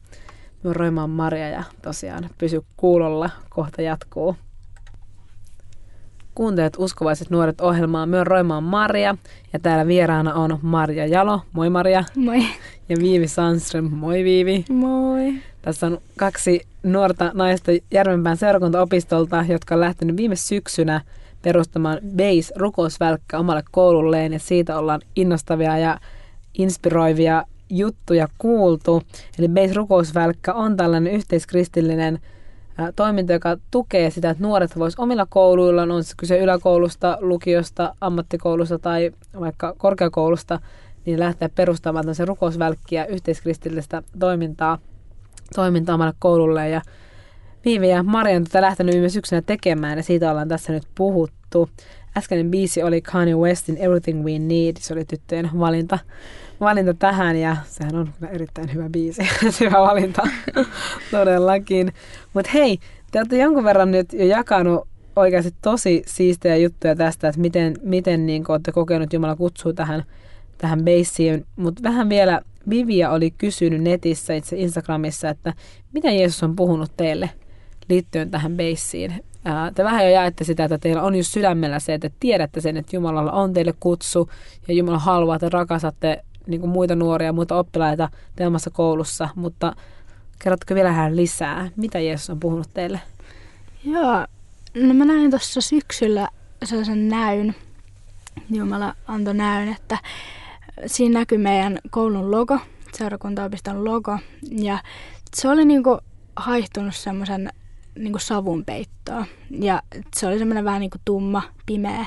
Me 0.64 0.74
roimaan 0.74 1.10
Maria 1.10 1.50
ja 1.50 1.64
tosiaan 1.82 2.30
pysy 2.38 2.62
kuulolla, 2.78 3.30
kohta 3.50 3.82
jatkuu. 3.82 4.36
Kuuntelet 6.36 6.74
uskovaiset 6.78 7.30
nuoret 7.30 7.62
ohjelmaa. 7.62 8.06
Myön 8.06 8.28
Roimaan 8.28 8.64
Maria 8.64 9.18
ja 9.54 9.60
täällä 9.60 9.88
vieraana 9.88 10.34
on 10.34 10.60
Maria 10.62 11.06
Jalo. 11.06 11.42
Moi 11.52 11.70
Maria. 11.70 12.04
Moi. 12.16 12.44
Ja 12.90 12.96
Viivi 13.00 13.28
Sandström. 13.28 13.90
Moi 13.92 14.24
Viivi. 14.24 14.66
Moi. 14.70 15.34
Tässä 15.62 15.88
on 15.88 15.98
kaksi 16.18 16.62
nuorta 16.86 17.32
naista 17.34 17.72
Järvenpään 17.92 18.38
seurakuntaopistolta, 18.38 19.46
jotka 19.50 19.76
on 19.76 19.82
lähtenyt 19.82 20.18
viime 20.18 20.36
syksynä 20.36 21.02
perustamaan 21.42 22.00
Base 22.18 22.54
rukousvälkkä 22.56 23.40
omalle 23.40 23.64
koululleen 23.72 24.34
ja 24.34 24.40
siitä 24.40 24.78
ollaan 24.78 25.02
innostavia 25.16 25.78
ja 25.78 26.00
inspiroivia 26.54 27.44
juttuja 27.70 28.28
kuultu. 28.38 29.04
Eli 29.40 29.48
Base 29.48 29.74
rukousvälkkä 29.74 30.54
on 30.54 30.78
tällainen 30.78 31.14
yhteiskristillinen 31.14 32.20
toiminta, 32.96 33.34
joka 33.34 33.58
tukee 33.72 34.10
sitä, 34.10 34.30
että 34.30 34.44
nuoret 34.44 34.80
vois 34.80 35.00
omilla 35.00 35.26
kouluillaan, 35.30 35.92
on 35.92 36.04
se 36.04 36.14
kyse 36.18 36.40
yläkoulusta, 36.40 37.18
lukiosta, 37.22 37.96
ammattikoulusta 38.02 38.80
tai 38.80 39.12
vaikka 39.40 39.74
korkeakoulusta, 39.78 40.60
niin 41.06 41.20
lähteä 41.20 41.50
perustamaan 41.50 42.06
tämmöisen 42.06 42.28
rukousvälkkiä 42.28 43.06
yhteiskristillistä 43.06 44.04
toimintaa 44.20 44.78
toimintaa 45.56 45.96
omalle 45.96 46.14
koululle 46.20 46.70
ja 46.70 46.82
Viivi 47.66 47.90
ja 47.90 48.04
Marian 48.04 48.44
tätä 48.44 48.62
lähtenyt 48.62 48.94
viime 48.94 49.10
syksynä 49.10 49.42
tekemään 49.42 49.98
ja 49.98 50.04
siitä 50.04 50.32
ollaan 50.32 50.48
tässä 50.48 50.74
nyt 50.74 50.84
puhuttu. 50.96 51.70
Äskeinen 52.18 52.52
biisi 52.52 52.84
oli 52.84 53.02
Kanye 53.02 53.36
Westin 53.36 53.78
Everything 53.78 54.26
We 54.26 54.40
Need, 54.40 54.76
se 54.80 54.94
oli 54.94 55.06
tyttöjen 55.06 55.50
valinta, 55.60 56.00
valinta 56.60 56.94
tähän 56.94 57.36
ja 57.36 57.58
sehän 57.68 57.96
on 57.96 58.10
erittäin 58.30 58.74
hyvä 58.74 58.90
biisi, 58.90 59.22
hyvä 59.60 59.82
valinta 59.82 60.28
todellakin. 61.12 61.94
Mutta 62.34 62.52
hei, 62.54 62.80
te 63.12 63.20
olette 63.20 63.38
jonkun 63.38 63.64
verran 63.64 63.92
nyt 63.92 64.14
jo 64.14 64.26
jakanut 64.26 64.88
oikeasti 65.16 65.54
tosi 65.62 66.04
siistejä 66.06 66.56
juttuja 66.56 66.96
tästä, 66.96 67.28
että 67.28 67.42
miten, 67.42 67.74
miten 67.84 68.26
niin 68.26 68.46
olette 68.48 68.72
kokenut 68.72 69.14
Jumala 69.14 69.36
kutsuu 69.36 69.74
tähän, 69.74 70.04
tähän 70.58 70.84
beissiin, 70.84 71.46
mutta 71.56 71.84
vähän 71.84 72.10
vielä 72.10 72.42
Vivia 72.70 73.12
oli 73.12 73.32
kysynyt 73.32 73.82
netissä 73.82 74.34
itse 74.34 74.58
Instagramissa, 74.58 75.30
että 75.30 75.54
mitä 75.94 76.12
Jeesus 76.12 76.44
on 76.44 76.56
puhunut 76.56 76.92
teille 76.98 77.30
liittyen 77.90 78.32
tähän 78.32 78.58
beissiin. 78.58 79.24
Te 79.76 79.84
vähän 79.84 80.06
jo 80.06 80.10
jaette 80.12 80.44
sitä, 80.44 80.64
että 80.64 80.78
teillä 80.78 81.02
on 81.02 81.16
just 81.16 81.32
sydämellä 81.32 81.80
se, 81.80 81.94
että 81.94 82.10
tiedätte 82.20 82.62
sen, 82.62 82.78
että 82.78 82.96
Jumalalla 82.96 83.32
on 83.32 83.54
teille 83.54 83.74
kutsu 83.80 84.30
ja 84.68 84.74
Jumala 84.74 85.00
haluaa, 85.00 85.36
että 85.36 85.50
rakastatte 85.50 86.24
niin 86.48 86.62
kuin 86.62 86.70
muita 86.70 86.96
nuoria, 86.96 87.34
muita 87.34 87.58
oppilaita 87.58 88.10
teemassa 88.36 88.70
koulussa, 88.70 89.30
mutta 89.36 89.76
kerrotko 90.40 90.76
vielä 90.76 90.90
vähän 90.90 91.16
lisää, 91.16 91.70
mitä 91.76 92.00
Jeesus 92.00 92.30
on 92.30 92.40
puhunut 92.40 92.70
teille? 92.74 93.00
Joo, 93.84 94.26
no 94.76 94.94
mä 94.94 95.06
näin 95.06 95.30
tuossa 95.30 95.62
syksyllä 95.62 96.28
sellaisen 96.64 97.10
näyn, 97.10 97.56
Jumala 98.50 98.96
antoi 99.08 99.34
näyn, 99.34 99.70
että 99.70 99.98
siinä 100.86 101.20
näkyy 101.20 101.38
meidän 101.38 101.80
koulun 101.90 102.32
logo, 102.32 102.60
seurakuntaopiston 102.94 103.86
logo. 103.86 104.20
Ja 104.52 104.80
se 105.36 105.50
oli 105.50 105.66
niinku 105.66 105.98
haihtunut 106.36 106.96
semmoisen 106.96 107.50
niinku 108.00 108.20
savun 108.20 108.66
peittoon. 108.66 109.26
Ja 109.60 109.82
se 110.16 110.28
oli 110.28 110.40
semmoinen 110.40 110.66
vähän 110.66 110.80
niinku 110.80 110.98
tumma, 111.06 111.42
pimeä. 111.66 112.06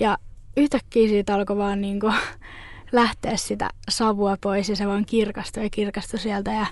Ja 0.00 0.18
yhtäkkiä 0.56 1.08
siitä 1.08 1.34
alkoi 1.34 1.56
vaan 1.56 1.80
niinku 1.80 2.12
lähteä 2.92 3.36
sitä 3.36 3.70
savua 3.88 4.36
pois 4.40 4.68
ja 4.68 4.76
se 4.76 4.86
vaan 4.86 5.04
kirkastui 5.04 5.62
ja 5.62 5.70
kirkastui 5.70 6.20
sieltä. 6.20 6.52
Ja 6.52 6.66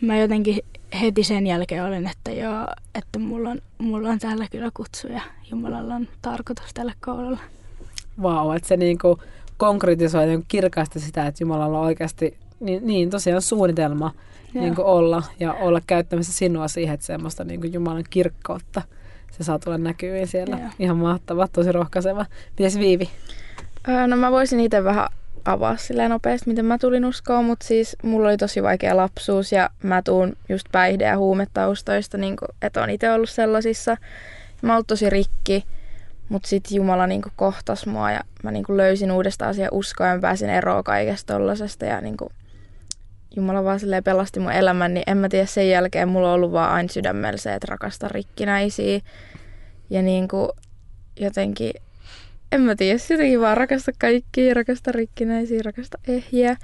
mä 0.00 0.16
jotenkin 0.16 0.58
heti 1.00 1.24
sen 1.24 1.46
jälkeen 1.46 1.84
olin, 1.84 2.06
että 2.06 2.30
joo, 2.30 2.66
että 2.94 3.18
mulla 3.18 3.50
on, 3.50 3.58
mulla 3.78 4.08
on 4.08 4.18
täällä 4.18 4.46
kyllä 4.50 4.70
kutsu 4.74 5.06
ja 5.06 5.20
Jumalalla 5.50 5.94
on 5.94 6.08
tarkoitus 6.22 6.74
tälle 6.74 6.92
koululle. 7.00 7.38
Vau, 8.22 8.46
wow, 8.46 8.56
että 8.56 8.68
se 8.68 8.76
niinku 8.76 9.18
konkretisoi 9.60 10.26
niin 10.26 10.44
kirkaasti 10.48 11.00
sitä, 11.00 11.26
että 11.26 11.42
Jumalalla 11.42 11.78
on 11.78 11.84
oikeasti 11.84 12.36
niin, 12.60 12.86
niin 12.86 13.10
tosiaan 13.10 13.42
suunnitelma 13.42 14.14
niin 14.54 14.74
kuin 14.74 14.86
olla 14.86 15.22
ja 15.40 15.52
olla 15.52 15.80
käyttämässä 15.86 16.32
sinua 16.32 16.68
siihen, 16.68 16.94
että 16.94 17.06
semmoista 17.06 17.44
niin 17.44 17.60
kuin 17.60 17.72
Jumalan 17.72 18.04
kirkkautta 18.10 18.82
se 19.30 19.44
saa 19.44 19.58
tulla 19.58 19.78
näkyviin 19.78 20.26
siellä. 20.26 20.58
Joo. 20.58 20.68
Ihan 20.78 20.96
mahtava, 20.96 21.48
tosi 21.48 21.72
rohkaiseva. 21.72 22.26
Mites 22.58 22.78
Viivi? 22.78 23.10
Öö, 23.88 24.06
no 24.06 24.16
mä 24.16 24.30
voisin 24.30 24.60
itse 24.60 24.84
vähän 24.84 25.08
avaa 25.44 25.76
silleen 25.76 26.10
nopeasti, 26.10 26.50
miten 26.50 26.64
mä 26.64 26.78
tulin 26.78 27.04
uskoon, 27.04 27.44
mutta 27.44 27.66
siis 27.66 27.96
mulla 28.02 28.28
oli 28.28 28.36
tosi 28.36 28.62
vaikea 28.62 28.96
lapsuus 28.96 29.52
ja 29.52 29.70
mä 29.82 30.02
tuun 30.02 30.36
just 30.48 30.66
päihde- 30.72 31.04
ja 31.04 31.18
huumetaustoista, 31.18 32.18
niin 32.18 32.36
kuin, 32.36 32.48
että 32.62 32.82
on 32.82 32.90
itse 32.90 33.12
ollut 33.12 33.30
sellaisissa. 33.30 33.96
Mä 34.62 34.74
oon 34.74 34.84
tosi 34.86 35.10
rikki 35.10 35.64
mutta 36.30 36.48
sitten 36.48 36.76
Jumala 36.76 37.06
niinku 37.06 37.28
kohtas 37.36 37.86
mua 37.86 38.10
ja 38.10 38.20
mä 38.42 38.50
niinku 38.50 38.76
löysin 38.76 39.12
uudestaan 39.12 39.54
siihen 39.54 39.72
uskoa 39.72 40.06
ja 40.06 40.14
mä 40.14 40.20
pääsin 40.20 40.50
eroon 40.50 40.84
kaikesta 40.84 41.34
tollasesta. 41.34 41.84
Ja 41.84 42.00
niinku 42.00 42.32
Jumala 43.36 43.64
vaan 43.64 43.80
silleen 43.80 44.04
pelasti 44.04 44.40
mun 44.40 44.52
elämän, 44.52 44.94
niin 44.94 45.04
en 45.06 45.16
mä 45.16 45.28
tiedä 45.28 45.46
sen 45.46 45.68
jälkeen 45.70 46.08
mulla 46.08 46.28
on 46.28 46.34
ollut 46.34 46.52
vaan 46.52 46.72
aina 46.72 46.88
sydämellä 46.88 47.38
se, 47.38 47.54
että 47.54 47.66
rakasta 47.70 48.08
rikkinäisiä. 48.08 49.00
Ja 49.90 50.02
niinku 50.02 50.48
jotenkin, 51.20 51.72
en 52.52 52.60
mä 52.60 52.74
tiedä, 52.74 52.98
jotenkin 53.10 53.40
vaan 53.40 53.56
rakasta 53.56 53.92
kaikkia, 53.98 54.54
rakasta 54.54 54.92
rikkinäisiä, 54.92 55.60
rakasta 55.64 55.98
ehjiä. 56.08 56.56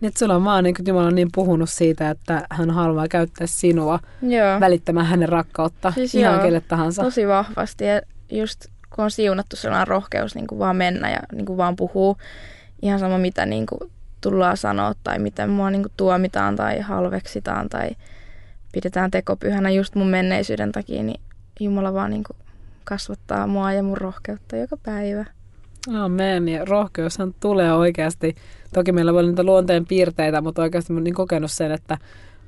Niin, 0.00 0.08
että 0.08 0.18
sulla 0.18 0.34
on 0.34 0.44
vaan 0.44 0.64
niin 0.64 0.74
Jumala 0.86 1.06
on 1.06 1.14
niin 1.14 1.30
puhunut 1.34 1.70
siitä, 1.70 2.10
että 2.10 2.46
hän 2.50 2.70
haluaa 2.70 3.08
käyttää 3.08 3.46
sinua 3.46 3.98
joo. 4.22 4.60
välittämään 4.60 5.06
hänen 5.06 5.28
rakkautta 5.28 5.92
siis 5.92 6.14
ihan 6.14 6.34
joo, 6.34 6.42
kelle 6.42 6.60
tahansa. 6.60 7.02
Tosi 7.02 7.28
vahvasti 7.28 7.84
ja 7.84 8.00
just 8.30 8.66
kun 8.98 9.04
on 9.04 9.10
siunattu 9.10 9.56
sellainen 9.56 9.88
rohkeus 9.88 10.34
niin 10.34 10.46
kuin 10.46 10.58
vaan 10.58 10.76
mennä 10.76 11.10
ja 11.10 11.18
niin 11.32 11.46
kuin 11.46 11.56
vaan 11.56 11.76
puhuu 11.76 12.16
ihan 12.82 12.98
sama 12.98 13.18
mitä 13.18 13.46
niin 13.46 13.66
kuin 13.66 13.90
tullaan 14.20 14.56
sanoa 14.56 14.94
tai 15.04 15.18
miten 15.18 15.50
mua 15.50 15.70
niin 15.70 15.82
kuin 15.82 15.92
tuomitaan 15.96 16.56
tai 16.56 16.80
halveksitaan 16.80 17.68
tai 17.68 17.90
pidetään 18.72 19.10
tekopyhänä 19.10 19.70
just 19.70 19.94
mun 19.94 20.06
menneisyyden 20.08 20.72
takia, 20.72 21.02
niin 21.02 21.20
Jumala 21.60 21.94
vaan 21.94 22.10
niin 22.10 22.24
kuin 22.24 22.36
kasvattaa 22.84 23.46
mua 23.46 23.72
ja 23.72 23.82
mun 23.82 23.96
rohkeutta 23.96 24.56
joka 24.56 24.76
päivä. 24.82 25.24
Amen. 25.94 26.48
Ja 26.48 26.64
rohkeushan 26.64 27.34
tulee 27.40 27.72
oikeasti. 27.72 28.34
Toki 28.74 28.92
meillä 28.92 29.12
voi 29.12 29.20
olla 29.20 29.30
niitä 29.30 29.42
luonteen 29.42 29.86
piirteitä, 29.86 30.40
mutta 30.40 30.62
oikeasti 30.62 30.92
mä 30.92 30.96
olen 30.96 31.04
niin 31.04 31.14
kokenut 31.14 31.50
sen, 31.50 31.72
että 31.72 31.98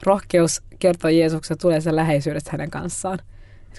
rohkeus 0.03 0.63
kertoo 0.79 1.11
Jeesuksesta 1.11 1.63
tulee 1.63 1.81
sen 1.81 1.97
läheisyydestä 1.97 2.51
hänen 2.53 2.71
kanssaan 2.71 3.19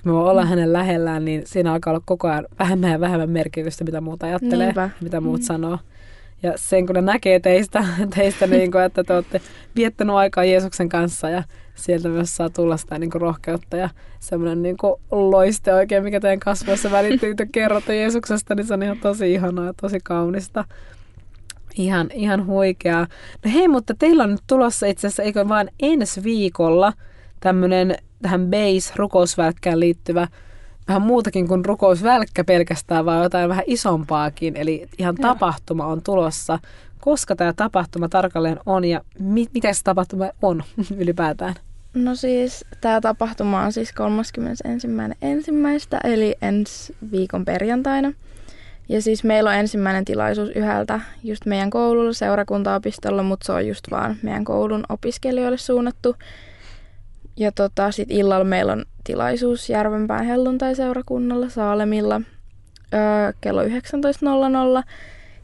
kun 0.04 0.12
me 0.12 0.14
voi 0.14 0.30
olla 0.30 0.44
mm. 0.44 0.48
hänen 0.48 0.74
lähellään, 0.74 1.26
niin 1.26 1.42
siinä 1.46 1.74
alkaa 1.74 1.92
olla 1.92 2.04
koko 2.06 2.28
ajan 2.28 2.48
vähemmän 2.60 2.92
ja 2.92 3.00
vähemmän 3.00 3.30
merkitystä, 3.30 3.84
mitä 3.84 4.02
muuta 4.02 4.26
ajattelee, 4.26 4.66
Niinpä. 4.66 4.90
mitä 5.02 5.22
muut 5.22 5.40
mm. 5.40 5.46
sanoo. 5.46 5.78
Ja 6.44 6.54
sen 6.56 6.86
kun 6.86 6.96
ne 6.96 7.02
näkee 7.02 7.40
teistä, 7.40 7.86
teistä 8.16 8.48
niin 8.48 8.72
kuin, 8.72 8.84
että 8.84 9.04
te 9.04 9.14
olette 9.14 9.42
viettänyt 9.76 10.16
aikaa 10.16 10.44
Jeesuksen 10.44 10.90
kanssa 10.90 11.30
ja 11.30 11.44
sieltä 11.76 12.10
myös 12.10 12.36
saa 12.36 12.50
tulla 12.50 12.78
sitä 12.78 13.00
niin 13.00 13.10
kuin 13.10 13.22
rohkeutta 13.22 13.78
ja 13.78 13.90
semmoinen 14.20 14.62
niin 14.62 14.78
kuin 14.78 15.02
loiste 15.12 15.74
oikein, 15.74 16.04
mikä 16.04 16.20
teidän 16.20 16.40
kasvoissa 16.40 16.92
välittyy, 16.92 17.36
te 17.36 17.48
kerrotte 17.52 17.96
Jeesuksesta, 17.96 18.56
niin 18.56 18.68
se 18.68 18.74
on 18.74 18.84
ihan 18.84 18.98
tosi 18.98 19.34
ihanaa 19.34 19.66
ja 19.66 19.74
tosi 19.82 20.00
kaunista. 20.04 20.66
Ihan, 21.76 22.10
ihan 22.14 22.46
huikeaa. 22.46 23.08
No 23.46 23.52
hei, 23.54 23.68
mutta 23.68 23.94
teillä 24.00 24.24
on 24.24 24.32
nyt 24.32 24.44
tulossa 24.48 24.88
itse 24.88 25.08
asiassa, 25.08 25.24
eikö 25.24 25.48
vaan 25.48 25.70
ensi 25.80 26.24
viikolla 26.24 26.94
tämmöinen 27.40 27.96
tähän 28.22 28.48
base 28.48 28.94
rukousvälkkään 28.96 29.80
liittyvä 29.80 30.28
vähän 30.88 31.02
muutakin 31.02 31.48
kuin 31.48 31.66
rukousvälkkä 31.66 32.44
pelkästään, 32.44 33.06
vaan 33.06 33.24
jotain 33.24 33.50
vähän 33.50 33.64
isompaakin. 33.68 34.56
Eli 34.56 34.88
ihan 34.98 35.16
Joo. 35.20 35.34
tapahtuma 35.34 35.86
on 35.86 36.02
tulossa. 36.04 36.60
Koska 37.00 37.36
tämä 37.36 37.54
tapahtuma 37.54 38.10
tarkalleen 38.10 38.60
on 38.66 38.86
ja 38.86 39.02
mi- 39.20 39.50
mitä 39.54 39.74
se 39.74 39.84
tapahtuma 39.84 40.30
on 40.42 40.64
ylipäätään? 40.98 41.56
No 41.94 42.16
siis 42.16 42.66
tämä 42.82 43.02
tapahtuma 43.02 43.62
on 43.62 43.74
siis 43.74 43.94
31. 43.94 44.88
eli 46.04 46.36
ensi 46.42 46.96
viikon 47.12 47.46
perjantaina. 47.46 48.14
Ja 48.90 49.02
siis 49.02 49.24
meillä 49.24 49.50
on 49.50 49.56
ensimmäinen 49.56 50.06
tilaisuus 50.06 50.50
yhdeltä 50.50 51.00
just 51.24 51.46
meidän 51.46 51.70
koululla, 51.70 52.14
seurakuntaopistolla, 52.14 53.24
mutta 53.24 53.46
se 53.46 53.52
on 53.52 53.68
just 53.68 53.92
vaan 53.92 54.18
meidän 54.22 54.44
koulun 54.44 54.84
opiskelijoille 54.90 55.58
suunnattu. 55.58 56.16
Ja 57.38 57.52
tota, 57.52 57.92
sit 57.92 58.12
illalla 58.12 58.46
meillä 58.46 58.72
on 58.72 58.86
tilaisuus 59.04 59.70
Järvenpään 59.70 60.26
helluntai-seurakunnalla 60.26 61.50
Saalemilla 61.50 62.22
öö, 62.94 63.34
kello 63.42 63.64
19.00. 63.64 63.70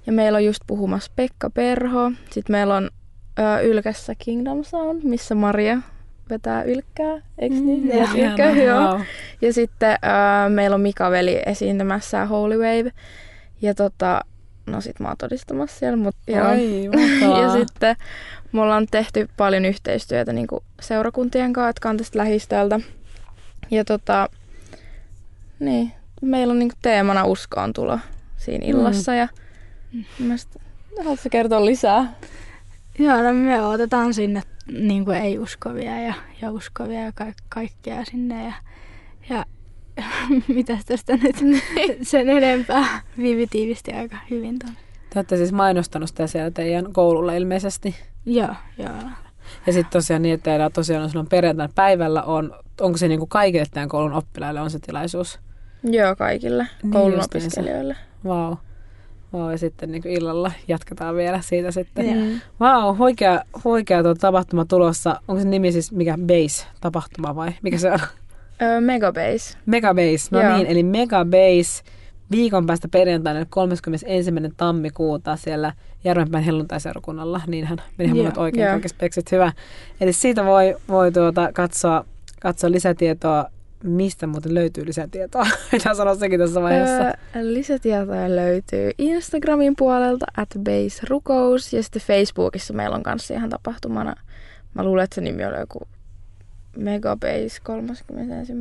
Ja 0.06 0.13
meillä 0.13 0.36
on 0.36 0.46
just 0.46 0.62
puhumassa 0.67 1.12
Pekka 1.15 1.50
Perho. 1.50 2.12
Sitten 2.32 2.53
meillä 2.53 2.75
on 2.75 2.89
öö, 3.39 3.62
Ylkässä 3.62 4.13
Kingdom 4.17 4.63
Sound, 4.63 5.01
missä 5.03 5.36
Maria 5.36 5.77
vetää 6.29 6.63
ylkkää, 6.63 7.22
eikö 7.38 7.56
niin? 7.56 7.84
Mm, 7.84 7.89
ja, 7.89 8.29
ylkkää, 8.29 8.51
joo. 8.51 8.91
Wow. 8.91 9.01
ja 9.41 9.53
sitten 9.53 9.89
öö, 9.91 10.50
meillä 10.50 10.75
on 10.75 10.82
Mika 10.82 11.12
Veli 11.12 11.41
esiintymässä 11.46 12.25
Holy 12.25 12.58
Wave. 12.58 12.91
Ja 13.62 13.74
tota, 13.74 14.22
no 14.65 14.82
sit 14.82 15.00
mä 15.00 15.08
oon 15.08 15.17
todistamassa 15.17 15.79
siellä. 15.79 15.98
Mut, 15.98 16.15
Ai, 16.46 16.86
ja 17.41 17.51
sitten 17.51 17.96
me 18.51 18.62
ollaan 18.62 18.88
tehty 18.92 19.30
paljon 19.38 19.66
yhteistyötä 19.66 20.34
niin 20.34 20.48
kuin 20.48 20.63
seurakuntien 20.82 21.54
kanssa, 21.54 21.70
jotka 21.70 21.89
on 21.89 21.98
tästä 21.98 22.20
lähistöltä. 22.20 22.80
Ja 23.72 23.86
tota, 23.86 24.30
niin, 25.60 25.92
meillä 26.22 26.51
on 26.51 26.60
niin 26.60 26.70
kuin 26.70 26.80
teemana 26.82 27.25
uskoon 27.25 27.74
tulo 27.74 28.00
siinä 28.38 28.66
mm. 28.66 28.70
illassa. 28.70 29.12
Mm. 29.12 29.18
Ja 29.18 29.27
mielestä, 30.20 30.60
haluatko 30.98 31.30
kertoa 31.32 31.66
lisää? 31.66 32.13
Joo, 33.00 33.22
no 33.22 33.34
me 33.34 33.66
otetaan 33.66 34.13
sinne 34.13 34.42
niin 34.72 35.06
kuin 35.06 35.18
ei-uskovia 35.18 36.01
ja, 36.01 36.13
ja 36.42 36.51
uskovia 36.51 37.01
ja 37.01 37.12
ka- 37.12 37.34
kaikkea 37.50 38.06
sinne. 38.06 38.46
Ja, 38.46 38.54
ja 39.30 39.46
Mitäs 40.48 40.86
tästä 40.86 41.18
nyt 41.18 41.36
sen 42.01 42.30
enempää? 42.30 43.01
Viivi 43.18 43.48
tiivisti 43.48 43.94
aika 43.94 44.18
hyvin 44.30 44.60
tuon. 44.60 44.74
Te 45.17 45.19
olette 45.19 45.38
siis 45.38 45.51
mainostanut 45.51 46.09
sitä 46.09 46.27
siellä 46.27 46.51
teidän 46.51 46.93
koululla 46.93 47.33
ilmeisesti. 47.33 47.95
Joo, 48.25 48.55
joo. 48.77 48.89
Ja 49.67 49.74
sitten 49.74 49.91
tosiaan 49.91 50.21
niin, 50.21 50.33
että 50.33 50.43
teillä 50.43 50.69
tosiaan 50.69 51.03
on 51.03 51.09
silloin 51.09 51.29
perjantain 51.29 51.69
päivällä 51.75 52.24
on, 52.24 52.53
onko 52.81 52.97
se 52.97 53.07
niin 53.07 53.19
kuin 53.19 53.29
kaikille 53.29 53.65
tämän 53.71 53.89
koulun 53.89 54.13
oppilaille 54.13 54.62
on 54.62 54.69
se 54.69 54.79
tilaisuus? 54.79 55.39
Joo, 55.83 56.15
kaikille 56.15 56.67
niin 56.83 56.91
koulun 56.91 57.24
opiskelijoille. 57.24 57.95
Vau. 58.25 58.50
Wow. 58.50 58.57
Wow, 59.33 59.51
ja 59.51 59.57
sitten 59.57 59.91
niin 59.91 60.07
ilalla 60.07 60.51
jatketaan 60.67 61.15
vielä 61.15 61.41
siitä 61.41 61.71
sitten. 61.71 62.41
Vau, 62.59 62.88
wow, 62.88 62.97
huikea, 62.97 63.41
huikea 63.63 64.03
tuo 64.03 64.15
tapahtuma 64.15 64.65
tulossa. 64.65 65.21
Onko 65.27 65.41
se 65.41 65.47
nimi 65.47 65.71
siis 65.71 65.91
mikä 65.91 66.17
Base-tapahtuma 66.17 67.36
vai 67.36 67.51
mikä 67.62 67.77
se 67.77 67.91
on? 67.91 68.00
Öö, 68.62 68.81
Megabase. 68.81 69.57
Megabase, 69.65 70.27
no 70.31 70.41
Joo. 70.41 70.57
niin, 70.57 70.67
eli 70.67 70.83
Megabase 70.83 71.83
viikon 72.31 72.65
päästä 72.65 72.88
perjantaina 72.88 73.46
31. 73.50 74.31
tammikuuta 74.57 75.36
siellä 75.36 75.74
Järvenpään 76.03 76.43
helluntaiseurakunnalla. 76.43 77.41
Niinhän 77.48 77.77
menihän 77.98 78.17
mulle 78.17 78.31
oikein 78.38 78.62
yeah. 78.62 78.74
kaikki 78.74 78.89
speksit 78.89 79.31
hyvä. 79.31 79.51
Eli 80.01 80.13
siitä 80.13 80.46
voi, 80.46 80.75
voi 80.88 81.12
tuota, 81.12 81.50
katsoa, 81.53 82.05
katsoa 82.41 82.72
lisätietoa. 82.72 83.46
Mistä 83.84 84.27
muuten 84.27 84.53
löytyy 84.53 84.86
lisätietoa? 84.86 85.48
Mitä 85.72 85.93
sanoa 85.93 86.15
sekin 86.15 86.39
tässä 86.39 86.62
vaiheessa? 86.62 87.03
Öö, 87.03 87.13
lisätietoja 87.41 88.36
löytyy 88.36 88.91
Instagramin 88.98 89.74
puolelta 89.77 90.25
at 90.38 90.50
base 90.63 91.01
rukous 91.10 91.74
ja 91.74 91.84
sitten 91.84 92.01
Facebookissa 92.01 92.74
meillä 92.74 92.96
on 92.96 93.03
kanssa 93.03 93.34
ihan 93.34 93.50
tapahtumana. 93.50 94.15
Mä 94.74 94.84
luulen, 94.84 95.03
että 95.03 95.15
se 95.15 95.22
nimi 95.22 95.46
on 95.46 95.60
joku 95.60 95.88
Megabase 96.77 97.62
31. 97.63 98.53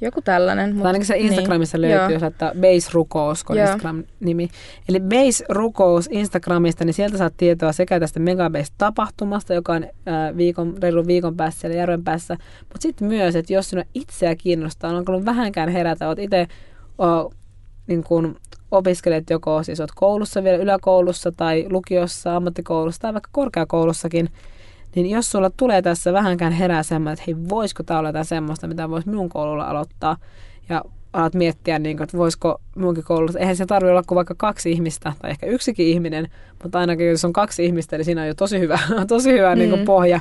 Joku 0.00 0.22
tällainen. 0.22 0.74
Mutta, 0.74 0.88
ainakin 0.88 1.06
se 1.06 1.14
niin. 1.14 1.26
Instagramissa 1.26 1.78
niin, 1.78 1.90
löytyy, 1.90 2.14
jos 2.14 2.22
että 2.22 2.52
Base 2.54 2.90
Rukous, 2.92 3.44
kun 3.44 3.58
Instagram-nimi. 3.58 4.48
Eli 4.88 5.00
Base 5.00 5.44
Rukous 5.48 6.08
Instagramista, 6.12 6.84
niin 6.84 6.94
sieltä 6.94 7.18
saat 7.18 7.34
tietoa 7.36 7.72
sekä 7.72 8.00
tästä 8.00 8.20
Megabase-tapahtumasta, 8.20 9.54
joka 9.54 9.72
on 9.72 9.84
äh, 9.84 10.36
viikon, 10.36 10.74
reilun 10.82 11.06
viikon 11.06 11.36
päässä 11.36 11.60
siellä 11.60 11.76
järven 11.76 12.04
päässä, 12.04 12.36
mutta 12.58 12.80
sitten 12.80 13.08
myös, 13.08 13.36
että 13.36 13.52
jos 13.52 13.70
sinua 13.70 13.84
itseä 13.94 14.36
kiinnostaa, 14.36 14.90
on 14.90 15.04
ollut 15.08 15.24
vähänkään 15.24 15.68
herätä, 15.68 16.08
olet 16.08 16.18
itse 16.18 16.46
oh, 16.98 17.32
niin 17.86 18.04
kun 18.04 18.36
opiskelet 18.70 19.30
joko 19.30 19.62
siis 19.62 19.80
olet 19.80 19.90
koulussa 19.94 20.44
vielä 20.44 20.56
yläkoulussa 20.56 21.32
tai 21.32 21.66
lukiossa, 21.70 22.36
ammattikoulussa 22.36 23.00
tai 23.00 23.12
vaikka 23.12 23.30
korkeakoulussakin, 23.32 24.30
niin 24.96 25.10
jos 25.10 25.30
sulla 25.30 25.50
tulee 25.50 25.82
tässä 25.82 26.12
vähänkään 26.12 26.52
herää 26.52 26.82
semmoinen, 26.82 27.12
että 27.12 27.24
hei, 27.26 27.48
voisiko 27.48 27.82
tämä 27.82 27.98
olla 27.98 28.08
jotain 28.08 28.24
semmoista, 28.24 28.66
mitä 28.66 28.90
voisi 28.90 29.08
minun 29.08 29.28
koululla 29.28 29.64
aloittaa, 29.64 30.16
ja 30.68 30.82
alat 31.12 31.34
miettiä, 31.34 31.78
niin 31.78 31.96
kuin, 31.96 32.04
että 32.04 32.18
voisiko 32.18 32.60
minunkin 32.76 33.04
koulussa, 33.04 33.38
eihän 33.38 33.56
se 33.56 33.66
tarvitse 33.66 33.90
olla 33.90 34.02
kuin 34.02 34.16
vaikka 34.16 34.34
kaksi 34.38 34.72
ihmistä, 34.72 35.12
tai 35.22 35.30
ehkä 35.30 35.46
yksikin 35.46 35.86
ihminen, 35.86 36.28
mutta 36.62 36.78
ainakin 36.78 37.08
jos 37.08 37.24
on 37.24 37.32
kaksi 37.32 37.64
ihmistä, 37.64 37.96
niin 37.96 38.04
siinä 38.04 38.20
on 38.20 38.26
jo 38.26 38.34
tosi 38.34 38.60
hyvä, 38.60 38.78
tosi 39.08 39.32
hyvä 39.32 39.54
mm. 39.54 39.58
niin 39.58 39.70
kuin 39.70 39.84
pohja 39.84 40.20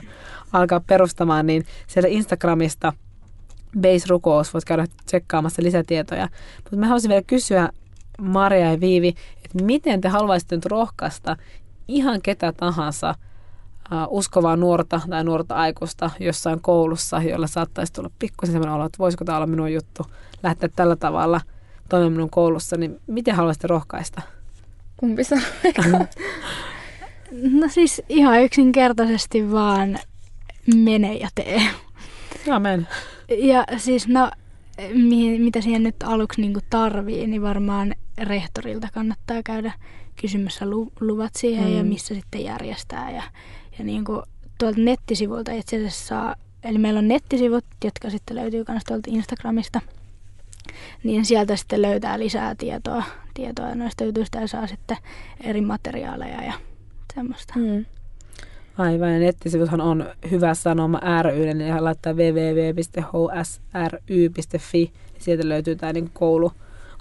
alkaa 0.54 0.82
perustamaan, 0.88 1.48
niin 1.48 1.66
sieltä 1.88 2.08
Instagramista 2.08 2.94
Base 3.82 4.06
Rukous 4.10 4.54
voit 4.54 4.66
käydä 4.66 4.86
tsekkaamassa 5.06 5.64
lisätietoja. 5.64 6.28
Mutta 6.64 6.78
mä 6.78 6.86
haluaisin 6.86 7.10
vielä 7.10 7.24
kysyä 7.28 7.70
Maria 8.22 8.72
ja 8.72 8.80
Viivi, 8.80 9.16
että 9.46 9.64
miten 9.64 10.02
te 10.02 10.08
haluaisitte 10.08 10.56
nyt 10.56 10.66
rohkaista 10.66 11.38
ihan 11.88 12.22
ketä 12.22 12.54
tahansa– 12.54 13.16
uskovaa 14.10 14.56
nuorta 14.56 15.02
tai 15.10 15.24
nuorta 15.24 15.56
aikuista 15.56 16.12
jossain 16.20 16.62
koulussa, 16.62 17.22
jolla 17.22 17.48
saattaisi 17.48 17.94
tulla 17.94 18.10
pikkusen 18.20 18.54
sellainen 18.54 18.76
olo, 18.76 18.86
että 18.86 19.00
voisiko 19.00 19.26
tämä 19.26 19.38
olla 19.38 19.48
minun 19.48 19.74
juttu 19.74 20.06
lähteä 20.44 20.70
tällä 20.76 20.96
tavalla 20.96 21.42
toimimaan 21.90 22.14
minun 22.14 22.30
koulussa, 22.30 22.78
niin 22.78 23.00
miten 23.08 23.36
haluaisitte 23.36 23.68
rohkaista? 23.68 24.22
Kumpi 24.98 25.24
sanoo? 25.24 25.46
no 27.60 27.68
siis 27.70 28.02
ihan 28.10 28.42
yksinkertaisesti 28.42 29.52
vaan 29.52 30.00
mene 30.76 31.14
ja 31.14 31.30
tee. 31.36 31.62
Ja 32.46 32.60
men. 32.60 32.88
Ja 33.38 33.66
siis 33.78 34.08
no, 34.08 34.32
mihin, 34.94 35.42
mitä 35.42 35.62
siihen 35.62 35.84
nyt 35.84 35.96
aluksi 36.04 36.42
niin 36.42 36.58
tarvii, 36.70 37.28
niin 37.28 37.42
varmaan 37.42 37.96
rehtorilta 38.18 38.88
kannattaa 38.94 39.44
käydä 39.44 39.74
kysymässä 40.22 40.66
luvat 41.00 41.32
siihen 41.38 41.68
mm. 41.68 41.78
ja 41.78 41.84
missä 41.84 42.16
sitten 42.16 42.44
järjestää 42.44 43.12
ja 43.12 43.24
ja 43.80 43.86
niin 43.86 44.06
kuin 44.06 44.22
tuolta 44.58 44.80
nettisivuilta 44.80 45.52
itse 45.52 45.76
asiassa 45.76 46.06
saa, 46.08 46.36
eli 46.64 46.78
meillä 46.78 46.98
on 46.98 47.08
nettisivut, 47.08 47.66
jotka 47.84 48.10
sitten 48.10 48.36
löytyy 48.36 48.64
myös 48.70 48.84
tuolta 48.84 49.10
Instagramista, 49.12 49.82
niin 51.04 51.26
sieltä 51.26 51.56
sitten 51.56 51.82
löytää 51.82 52.20
lisää 52.20 52.56
tietoa, 52.56 53.04
tietoa 53.34 53.76
noista 53.76 54.04
jutuista 54.04 54.38
ja 54.38 54.48
saa 54.48 54.68
sitten 54.68 54.98
eri 55.44 55.62
materiaaleja 55.62 56.44
ja 56.44 56.54
semmoista. 57.16 57.54
Mm. 57.56 57.86
Aivan, 58.78 59.14
ja 59.14 59.20
nettisivuthan 59.20 59.82
on 59.82 60.10
hyvä 60.32 60.54
sanoma 60.54 61.00
ry, 61.22 61.54
niin 61.54 61.84
laittaa 61.84 62.14
www.hsry.fi, 62.14 62.84
sieltä 65.20 65.50
löytyy 65.50 65.76
tämä 65.76 65.94
niin 65.94 66.10
koulu, 66.14 66.52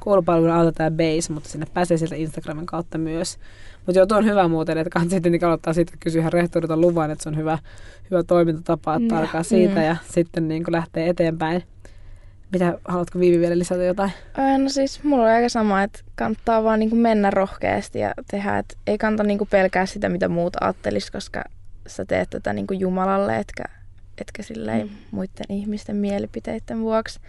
koulupalvelun 0.05 0.51
alta 0.51 0.73
tämä 0.73 0.91
base, 0.91 1.33
mutta 1.33 1.49
sinne 1.49 1.67
pääsee 1.75 1.97
sieltä 1.97 2.15
Instagramin 2.15 2.67
kautta 2.67 2.99
myös. 2.99 3.39
Mutta 3.87 3.99
joo, 3.99 4.07
tuo 4.07 4.19
on 4.19 4.25
hyvä 4.25 4.49
muuten, 4.49 4.79
että 4.79 4.91
kannattaa 4.91 5.17
sitten 5.17 5.45
aloittaa 5.45 5.73
siitä 5.73 5.93
kysyä 6.01 6.21
ihan 6.21 6.33
rehtorilta 6.33 6.77
luvan, 6.77 7.11
että 7.11 7.23
se 7.23 7.29
on 7.29 7.37
hyvä, 7.37 7.59
hyvä 8.11 8.23
toimintatapa, 8.23 8.95
että 8.95 9.19
alkaa 9.19 9.43
siitä 9.43 9.75
mm. 9.75 9.83
ja 9.83 9.97
sitten 10.11 10.49
niin 10.49 10.65
lähtee 10.69 11.09
eteenpäin. 11.09 11.63
Mitä, 12.53 12.79
haluatko 12.85 13.19
Viivi 13.19 13.41
vielä 13.41 13.59
lisätä 13.59 13.83
jotain? 13.83 14.13
No 14.59 14.69
siis 14.69 15.05
mulla 15.05 15.25
on 15.25 15.31
aika 15.31 15.49
sama, 15.49 15.83
että 15.83 16.01
kannattaa 16.15 16.65
vaan 16.65 16.79
niin 16.79 16.97
mennä 16.97 17.31
rohkeasti 17.31 17.99
ja 17.99 18.15
tehdä, 18.31 18.59
että 18.59 18.77
ei 18.87 18.99
kannata 18.99 19.23
niin 19.23 19.39
pelkää 19.51 19.87
sitä, 19.87 20.09
mitä 20.09 20.29
muut 20.29 20.57
ajattelisi, 20.61 21.13
koska 21.13 21.45
sä 21.87 22.05
teet 22.05 22.31
tätä 22.31 22.53
niin 22.53 22.67
Jumalalle, 22.71 23.39
etkä, 23.39 23.65
etkä 24.19 24.43
silleen 24.43 24.87
mm. 24.87 24.95
muiden 25.11 25.47
ihmisten 25.49 25.97
mielipiteiden 25.97 26.81
vuoksi. 26.81 27.21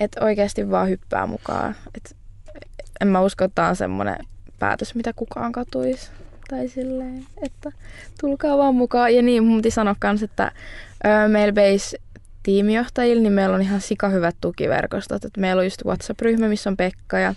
Että 0.00 0.24
oikeasti 0.24 0.70
vaan 0.70 0.88
hyppää 0.88 1.26
mukaan. 1.26 1.74
Et 1.94 2.16
en 3.00 3.08
mä 3.08 3.20
usko, 3.20 3.44
että 3.44 3.54
tämä 3.54 3.68
on 3.68 3.76
semmoinen 3.76 4.16
päätös, 4.58 4.94
mitä 4.94 5.12
kukaan 5.12 5.52
katuisi. 5.52 6.10
Tai 6.48 6.68
silleen, 6.68 7.26
että 7.42 7.72
tulkaa 8.20 8.58
vaan 8.58 8.74
mukaan. 8.74 9.14
Ja 9.14 9.22
niin, 9.22 9.44
mun 9.44 9.58
piti 9.58 9.70
sanoa 9.70 9.96
kans, 9.98 10.22
että 10.22 10.52
meillä 11.28 11.52
base 11.52 11.98
tiimijohtajilla, 12.42 13.22
niin 13.22 13.32
meillä 13.32 13.54
on 13.54 13.62
ihan 13.62 13.80
sika 13.80 14.08
hyvät 14.08 14.36
tukiverkostot. 14.40 15.24
Et 15.24 15.36
meillä 15.36 15.60
on 15.60 15.66
just 15.66 15.84
WhatsApp-ryhmä, 15.84 16.48
missä 16.48 16.70
on 16.70 16.76
Pekka 16.76 17.18
ja 17.18 17.34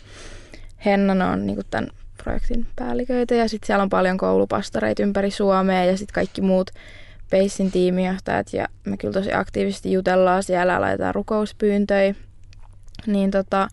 Henna, 0.86 1.32
on 1.32 1.46
niin 1.46 1.60
tämän 1.72 1.90
projektin 2.24 2.68
päälliköitä. 2.76 3.36
Ja 3.36 3.50
sitten 3.50 3.68
siellä 3.68 3.84
on 3.84 3.90
paljon 3.90 4.18
koulupastoreita 4.18 5.04
ympäri 5.04 5.32
Suomea 5.32 5.86
ja 5.86 5.98
sitten 5.98 6.14
kaikki 6.14 6.42
muut 6.42 6.72
Basin 7.32 7.72
tiimijohtajat. 7.72 8.54
Ja 8.54 8.68
me 8.86 8.98
kyllä 8.98 9.14
tosi 9.14 9.34
aktiivisesti 9.34 9.92
jutellaan 9.92 10.44
siellä, 10.44 10.82
laitetaan 10.82 11.16
rukouspyyntöjä 11.16 12.16
Niin 13.08 13.32
tota, 13.32 13.68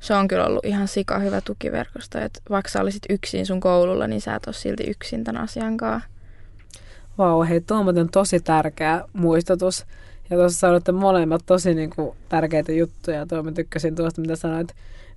se 0.00 0.14
on 0.14 0.28
kyllä 0.28 0.46
ollut 0.46 0.64
ihan 0.64 0.88
sika 0.88 1.18
hyvä 1.18 1.40
tukiverkosto, 1.40 2.18
että 2.18 2.40
vaikka 2.50 2.70
sä 2.70 2.80
olisit 2.80 3.02
yksin 3.10 3.46
sun 3.46 3.60
koululla, 3.60 4.06
niin 4.06 4.20
sä 4.20 4.34
et 4.34 4.46
ole 4.46 4.54
silti 4.54 4.84
yksin 4.84 5.24
tämän 5.24 5.42
asian 5.42 5.76
kanssa. 5.76 6.08
Vau, 7.18 7.38
wow, 7.38 7.48
hei, 7.48 7.60
tuo 7.60 7.76
on 7.76 8.08
tosi 8.12 8.40
tärkeä 8.40 9.04
muistutus. 9.12 9.86
Ja 10.30 10.36
tuossa 10.36 10.58
sanoitte 10.58 10.92
molemmat 10.92 11.42
tosi 11.46 11.74
niin 11.74 11.90
kuin, 11.90 12.16
tärkeitä 12.28 12.72
juttuja. 12.72 13.26
Tuo 13.26 13.42
mä 13.42 13.52
tykkäsin 13.52 13.94
tuosta, 13.94 14.20
mitä 14.20 14.36
sanoit 14.36 14.74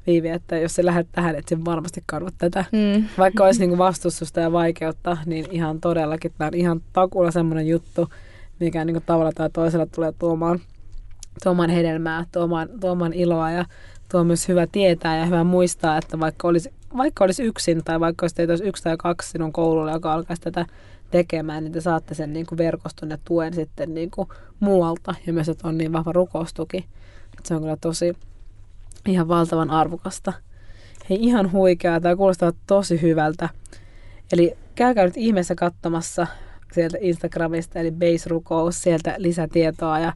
Viivi, 0.08 0.30
että 0.30 0.58
jos 0.58 0.76
sä 0.76 0.86
lähdet 0.86 1.08
tähän, 1.12 1.36
että 1.36 1.50
sen 1.50 1.66
varmasti 1.66 2.04
karvat 2.06 2.34
tätä. 2.38 2.66
Mm. 2.72 3.06
Vaikka 3.18 3.44
olisi 3.44 3.60
niin 3.60 3.70
kuin 3.70 3.78
vastustusta 3.78 4.40
ja 4.40 4.52
vaikeutta, 4.52 5.18
niin 5.26 5.46
ihan 5.52 5.82
todellakin 5.82 6.34
tämä 6.38 6.48
on 6.48 6.54
ihan 6.54 6.82
takulla 6.94 7.32
semmoinen 7.32 7.68
juttu, 7.68 8.10
mikä 8.60 8.86
niin 8.86 8.94
kuin, 8.94 9.04
tavalla 9.06 9.32
tai 9.32 9.50
toisella 9.50 9.86
tulee 9.86 10.14
tuomaan, 10.20 10.60
tuomaan 11.44 11.70
hedelmää, 11.70 12.26
tuomaan, 12.32 12.70
tuomaan 12.80 13.14
iloa 13.14 13.52
ja 13.52 13.66
tuo 14.12 14.24
myös 14.24 14.48
hyvä 14.48 14.68
tietää 14.72 15.18
ja 15.18 15.26
hyvä 15.26 15.44
muistaa, 15.44 15.98
että 15.98 16.20
vaikka 16.20 16.48
olisi, 16.48 16.74
vaikka 16.98 17.24
olisi 17.24 17.44
yksin 17.44 17.84
tai 17.86 18.00
vaikka 18.00 18.24
olisi 18.24 18.36
teitä 18.36 18.52
olisi 18.52 18.64
yksi 18.64 18.84
tai 18.84 18.98
kaksi 18.98 19.30
sinun 19.30 19.54
koululla, 19.54 19.92
joka 19.92 20.14
alkaisi 20.14 20.42
tätä 20.42 20.66
tekemään, 21.12 21.64
niin 21.64 21.72
te 21.72 21.82
saatte 21.82 22.14
sen 22.14 22.34
niin 22.34 22.46
kuin 22.46 22.58
verkoston 22.58 23.10
ja 23.10 23.18
tuen 23.26 23.54
sitten 23.54 23.94
niin 23.94 24.12
kuin 24.12 24.28
muualta 24.60 25.16
ja 25.28 25.34
myös, 25.34 25.50
että 25.50 25.68
on 25.68 25.78
niin 25.78 25.94
vahva 25.94 26.12
rukoustuki. 26.12 26.86
Se 27.44 27.56
on 27.56 27.62
kyllä 27.62 27.78
tosi 27.82 28.14
ihan 29.06 29.28
valtavan 29.28 29.70
arvokasta. 29.70 30.34
Hei, 31.10 31.18
ihan 31.22 31.52
huikeaa. 31.52 32.00
Tämä 32.00 32.16
kuulostaa 32.16 32.52
tosi 32.68 33.02
hyvältä. 33.02 33.50
Eli 34.32 34.54
käykää 34.76 35.06
nyt 35.06 35.18
ihmeessä 35.18 35.56
katsomassa 35.56 36.28
sieltä 36.72 36.98
Instagramista, 37.02 37.80
eli 37.80 37.92
Base-rukous, 37.92 38.84
sieltä 38.84 39.16
lisätietoa 39.18 40.00
ja 40.00 40.14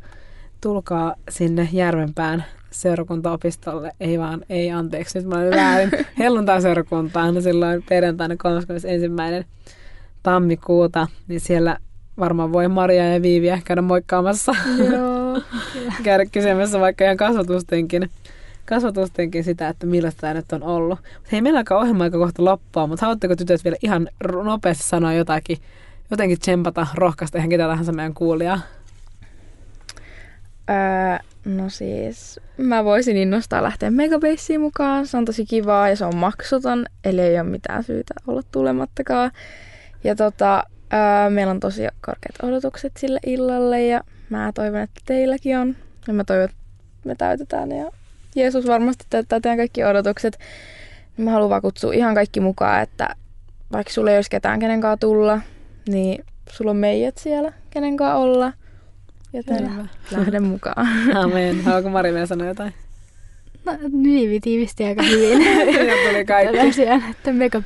tulkaa 0.62 1.16
sinne 1.30 1.70
Järvenpään 1.72 2.46
seurakuntaopistolle, 2.72 3.92
ei 4.00 4.20
vaan, 4.20 4.42
ei 4.50 4.72
anteeksi, 4.72 5.20
nyt 5.20 5.28
mä 5.28 5.36
olen 5.36 5.52
väärin, 5.52 5.92
helluntai-seurakuntaan 6.20 7.42
silloin 7.42 7.84
perjantaina 7.90 8.36
31 8.38 9.08
tammikuuta, 10.24 11.08
niin 11.28 11.40
siellä 11.40 11.78
varmaan 12.20 12.54
voi 12.54 12.68
Maria 12.68 13.14
ja 13.14 13.22
Viiviä 13.22 13.62
käydä 13.66 13.82
moikkaamassa. 13.82 14.56
Joo. 14.92 15.42
käydä 16.04 16.26
kysymässä 16.26 16.80
vaikka 16.80 17.04
ihan 17.04 17.18
kasvatustenkin, 17.18 18.10
kasvatustenkin 18.66 19.44
sitä, 19.44 19.70
että 19.70 19.86
millaista 19.86 20.22
tämä 20.22 20.34
nyt 20.34 20.54
on 20.54 20.64
ollut. 20.64 21.00
Hei, 21.32 21.42
meillä 21.42 21.60
alkaa 21.60 21.80
ohjelma 21.80 22.04
aika 22.04 22.18
kohta 22.18 22.46
loppua, 22.46 22.88
mutta 22.88 23.06
haluatteko 23.06 23.36
tytöt 23.36 23.64
vielä 23.64 23.78
ihan 23.84 24.08
nopeasti 24.44 24.84
sanoa 24.84 25.14
jotakin, 25.14 25.58
jotenkin 26.12 26.40
tsempata, 26.40 26.88
rohkaista 26.96 27.38
ihan 27.38 27.50
ketä 27.50 27.68
tahansa 27.68 27.92
meidän 27.92 28.14
kuulijaa? 28.14 28.62
Öö, 30.72 31.18
no 31.46 31.70
siis, 31.70 32.40
mä 32.58 32.84
voisin 32.84 33.18
innostaa 33.18 33.64
lähteä 33.64 33.92
Megabaseen 33.92 34.62
mukaan. 34.62 35.08
Se 35.08 35.18
on 35.18 35.26
tosi 35.26 35.46
kivaa 35.46 35.90
ja 35.90 35.96
se 35.96 36.06
on 36.06 36.16
maksuton, 36.16 36.86
eli 37.04 37.22
ei 37.22 37.40
ole 37.40 37.50
mitään 37.50 37.84
syytä 37.84 38.14
olla 38.28 38.42
tulemattakaan. 38.52 39.32
Ja 40.04 40.16
tota, 40.16 40.64
öö, 40.94 41.30
meillä 41.30 41.52
on 41.52 41.60
tosi 41.60 41.82
korkeat 41.82 42.44
odotukset 42.44 42.92
sille 42.98 43.20
illalle 43.26 43.86
ja 43.86 44.02
mä 44.30 44.52
toivon, 44.56 44.80
että 44.80 45.02
teilläkin 45.06 45.58
on. 45.58 45.76
Ja 46.08 46.14
mä 46.14 46.24
toivon, 46.24 46.46
että 46.46 46.58
me 47.06 47.16
täytetään 47.16 47.72
ja 47.72 47.92
Jeesus 48.36 48.68
varmasti 48.68 49.06
täyttää 49.10 49.40
teidän 49.40 49.58
kaikki 49.58 49.84
odotukset. 49.84 50.40
Mä 51.18 51.32
haluan 51.32 51.50
vaan 51.50 51.62
kutsua 51.62 51.94
ihan 51.94 52.16
kaikki 52.16 52.40
mukaan, 52.40 52.82
että 52.82 53.16
vaikka 53.72 53.94
sulla 53.94 54.12
ei 54.12 54.18
olisi 54.18 54.30
ketään 54.30 54.60
kenen 54.60 54.82
tulla, 55.00 55.42
niin 55.90 56.26
sulla 56.50 56.72
on 56.72 56.78
meidät 56.78 57.18
siellä 57.18 57.54
kenen 57.70 57.98
olla. 58.16 58.54
Joten 59.34 59.72
Hyvä. 59.74 59.86
lähden 60.12 60.44
mukaan. 60.44 60.88
Amen. 61.16 61.62
Haluatko 61.64 61.90
Mari 61.90 62.14
vielä 62.14 62.26
sanoa 62.26 62.48
jotain? 62.48 62.74
No, 63.66 63.72
Viivi 64.04 64.40
tiivisti 64.40 64.84
aika 64.84 65.04
hyvin. 65.04 65.42
ja 65.90 66.10
tuli 66.10 66.26
kaikki. 66.26 66.58
Tosiaan, 66.58 67.04
että 67.12 67.34
mega 67.34 67.62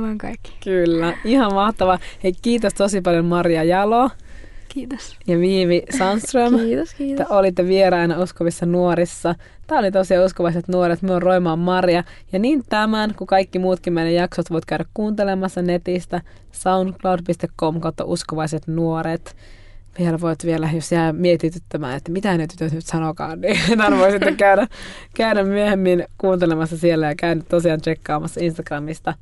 vaan 0.00 0.18
kaikki. 0.18 0.52
Kyllä, 0.64 1.14
ihan 1.24 1.54
mahtavaa. 1.54 1.98
Hei, 2.24 2.32
kiitos 2.42 2.74
tosi 2.74 3.00
paljon 3.00 3.24
Maria 3.24 3.64
Jalo. 3.64 4.10
Kiitos. 4.68 5.16
Ja 5.26 5.38
Viivi 5.38 5.82
Sandström. 5.98 6.58
kiitos, 6.58 6.94
kiitos. 6.94 7.26
Te 7.28 7.34
olitte 7.34 7.66
vieraina 7.66 8.22
Uskovissa 8.22 8.66
nuorissa. 8.66 9.34
Tämä 9.66 9.78
oli 9.78 9.90
tosiaan 9.90 10.26
Uskovaiset 10.26 10.68
nuoret. 10.68 11.02
Me 11.02 11.12
on 11.14 11.22
Roimaan 11.22 11.58
Maria. 11.58 12.04
Ja 12.32 12.38
niin 12.38 12.62
tämän, 12.68 13.14
kuin 13.14 13.28
kaikki 13.28 13.58
muutkin 13.58 13.92
meidän 13.92 14.14
jaksot 14.14 14.50
voit 14.50 14.64
käydä 14.64 14.84
kuuntelemassa 14.94 15.62
netistä 15.62 16.20
soundcloud.com 16.52 17.80
kautta 17.80 18.04
Uskovaiset 18.04 18.66
nuoret 18.66 19.36
vielä 19.98 20.20
voit 20.20 20.44
vielä, 20.44 20.68
jos 20.74 20.92
jää 20.92 21.12
mietityttämään, 21.12 21.96
että 21.96 22.12
mitä 22.12 22.36
ne 22.36 22.46
tytöt 22.46 22.72
nyt 22.72 22.86
sanokaan, 22.86 23.40
niin 23.40 23.58
tämän 23.68 23.98
voi 23.98 24.10
sitten 24.10 24.36
käydä, 24.36 24.66
käydä 25.14 25.44
myöhemmin 25.44 26.04
kuuntelemassa 26.18 26.78
siellä 26.78 27.06
ja 27.06 27.14
käydä 27.14 27.42
tosiaan 27.48 27.80
tsekkaamassa 27.80 28.40
Instagramista, 28.40 29.14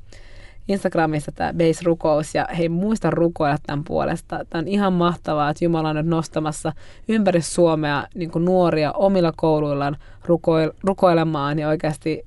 Instagramista 0.67 1.31
tämä 1.31 1.53
Base-rukous 1.53 2.35
ja 2.35 2.47
hei 2.57 2.69
muista 2.69 3.09
rukoilla 3.09 3.57
tämän 3.65 3.83
puolesta. 3.83 4.45
Tämä 4.49 4.59
on 4.59 4.67
ihan 4.67 4.93
mahtavaa, 4.93 5.49
että 5.49 5.65
Jumala 5.65 5.89
on 5.89 5.95
nyt 5.95 6.05
nostamassa 6.05 6.73
ympäri 7.07 7.41
Suomea 7.41 8.03
niin 8.15 8.31
nuoria 8.35 8.91
omilla 8.91 9.33
kouluillaan 9.35 9.97
rukoil, 10.25 10.71
rukoilemaan 10.83 11.59
ja 11.59 11.67
oikeasti 11.67 12.25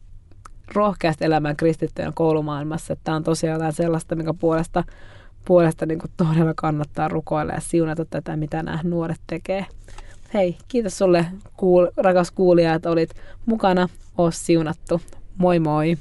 rohkeasti 0.75 1.25
elämään 1.25 1.57
kristittyjen 1.57 2.15
koulumaailmassa. 2.15 2.97
Tämä 3.05 3.17
on 3.17 3.25
tosiaan 3.25 3.73
sellaista, 3.73 4.17
mikä 4.17 4.35
puolesta 4.35 4.85
puolesta 5.45 5.87
niin 5.87 5.99
kuin 5.99 6.11
todella 6.17 6.53
kannattaa 6.57 7.09
rukoilla 7.09 7.53
ja 7.53 7.61
siunata 7.61 8.05
tätä, 8.05 8.37
mitä 8.37 8.63
nämä 8.63 8.81
nuoret 8.83 9.21
tekee. 9.27 9.67
Hei, 10.35 10.57
kiitos 10.69 10.99
sulle 10.99 11.27
kuul- 11.57 11.93
rakas 11.97 12.31
kuulija, 12.31 12.75
että 12.75 12.91
olit 12.91 13.11
mukana. 13.47 13.89
Oot 14.19 14.35
siunattu. 14.35 15.01
Moi 15.39 15.59
moi! 15.59 15.97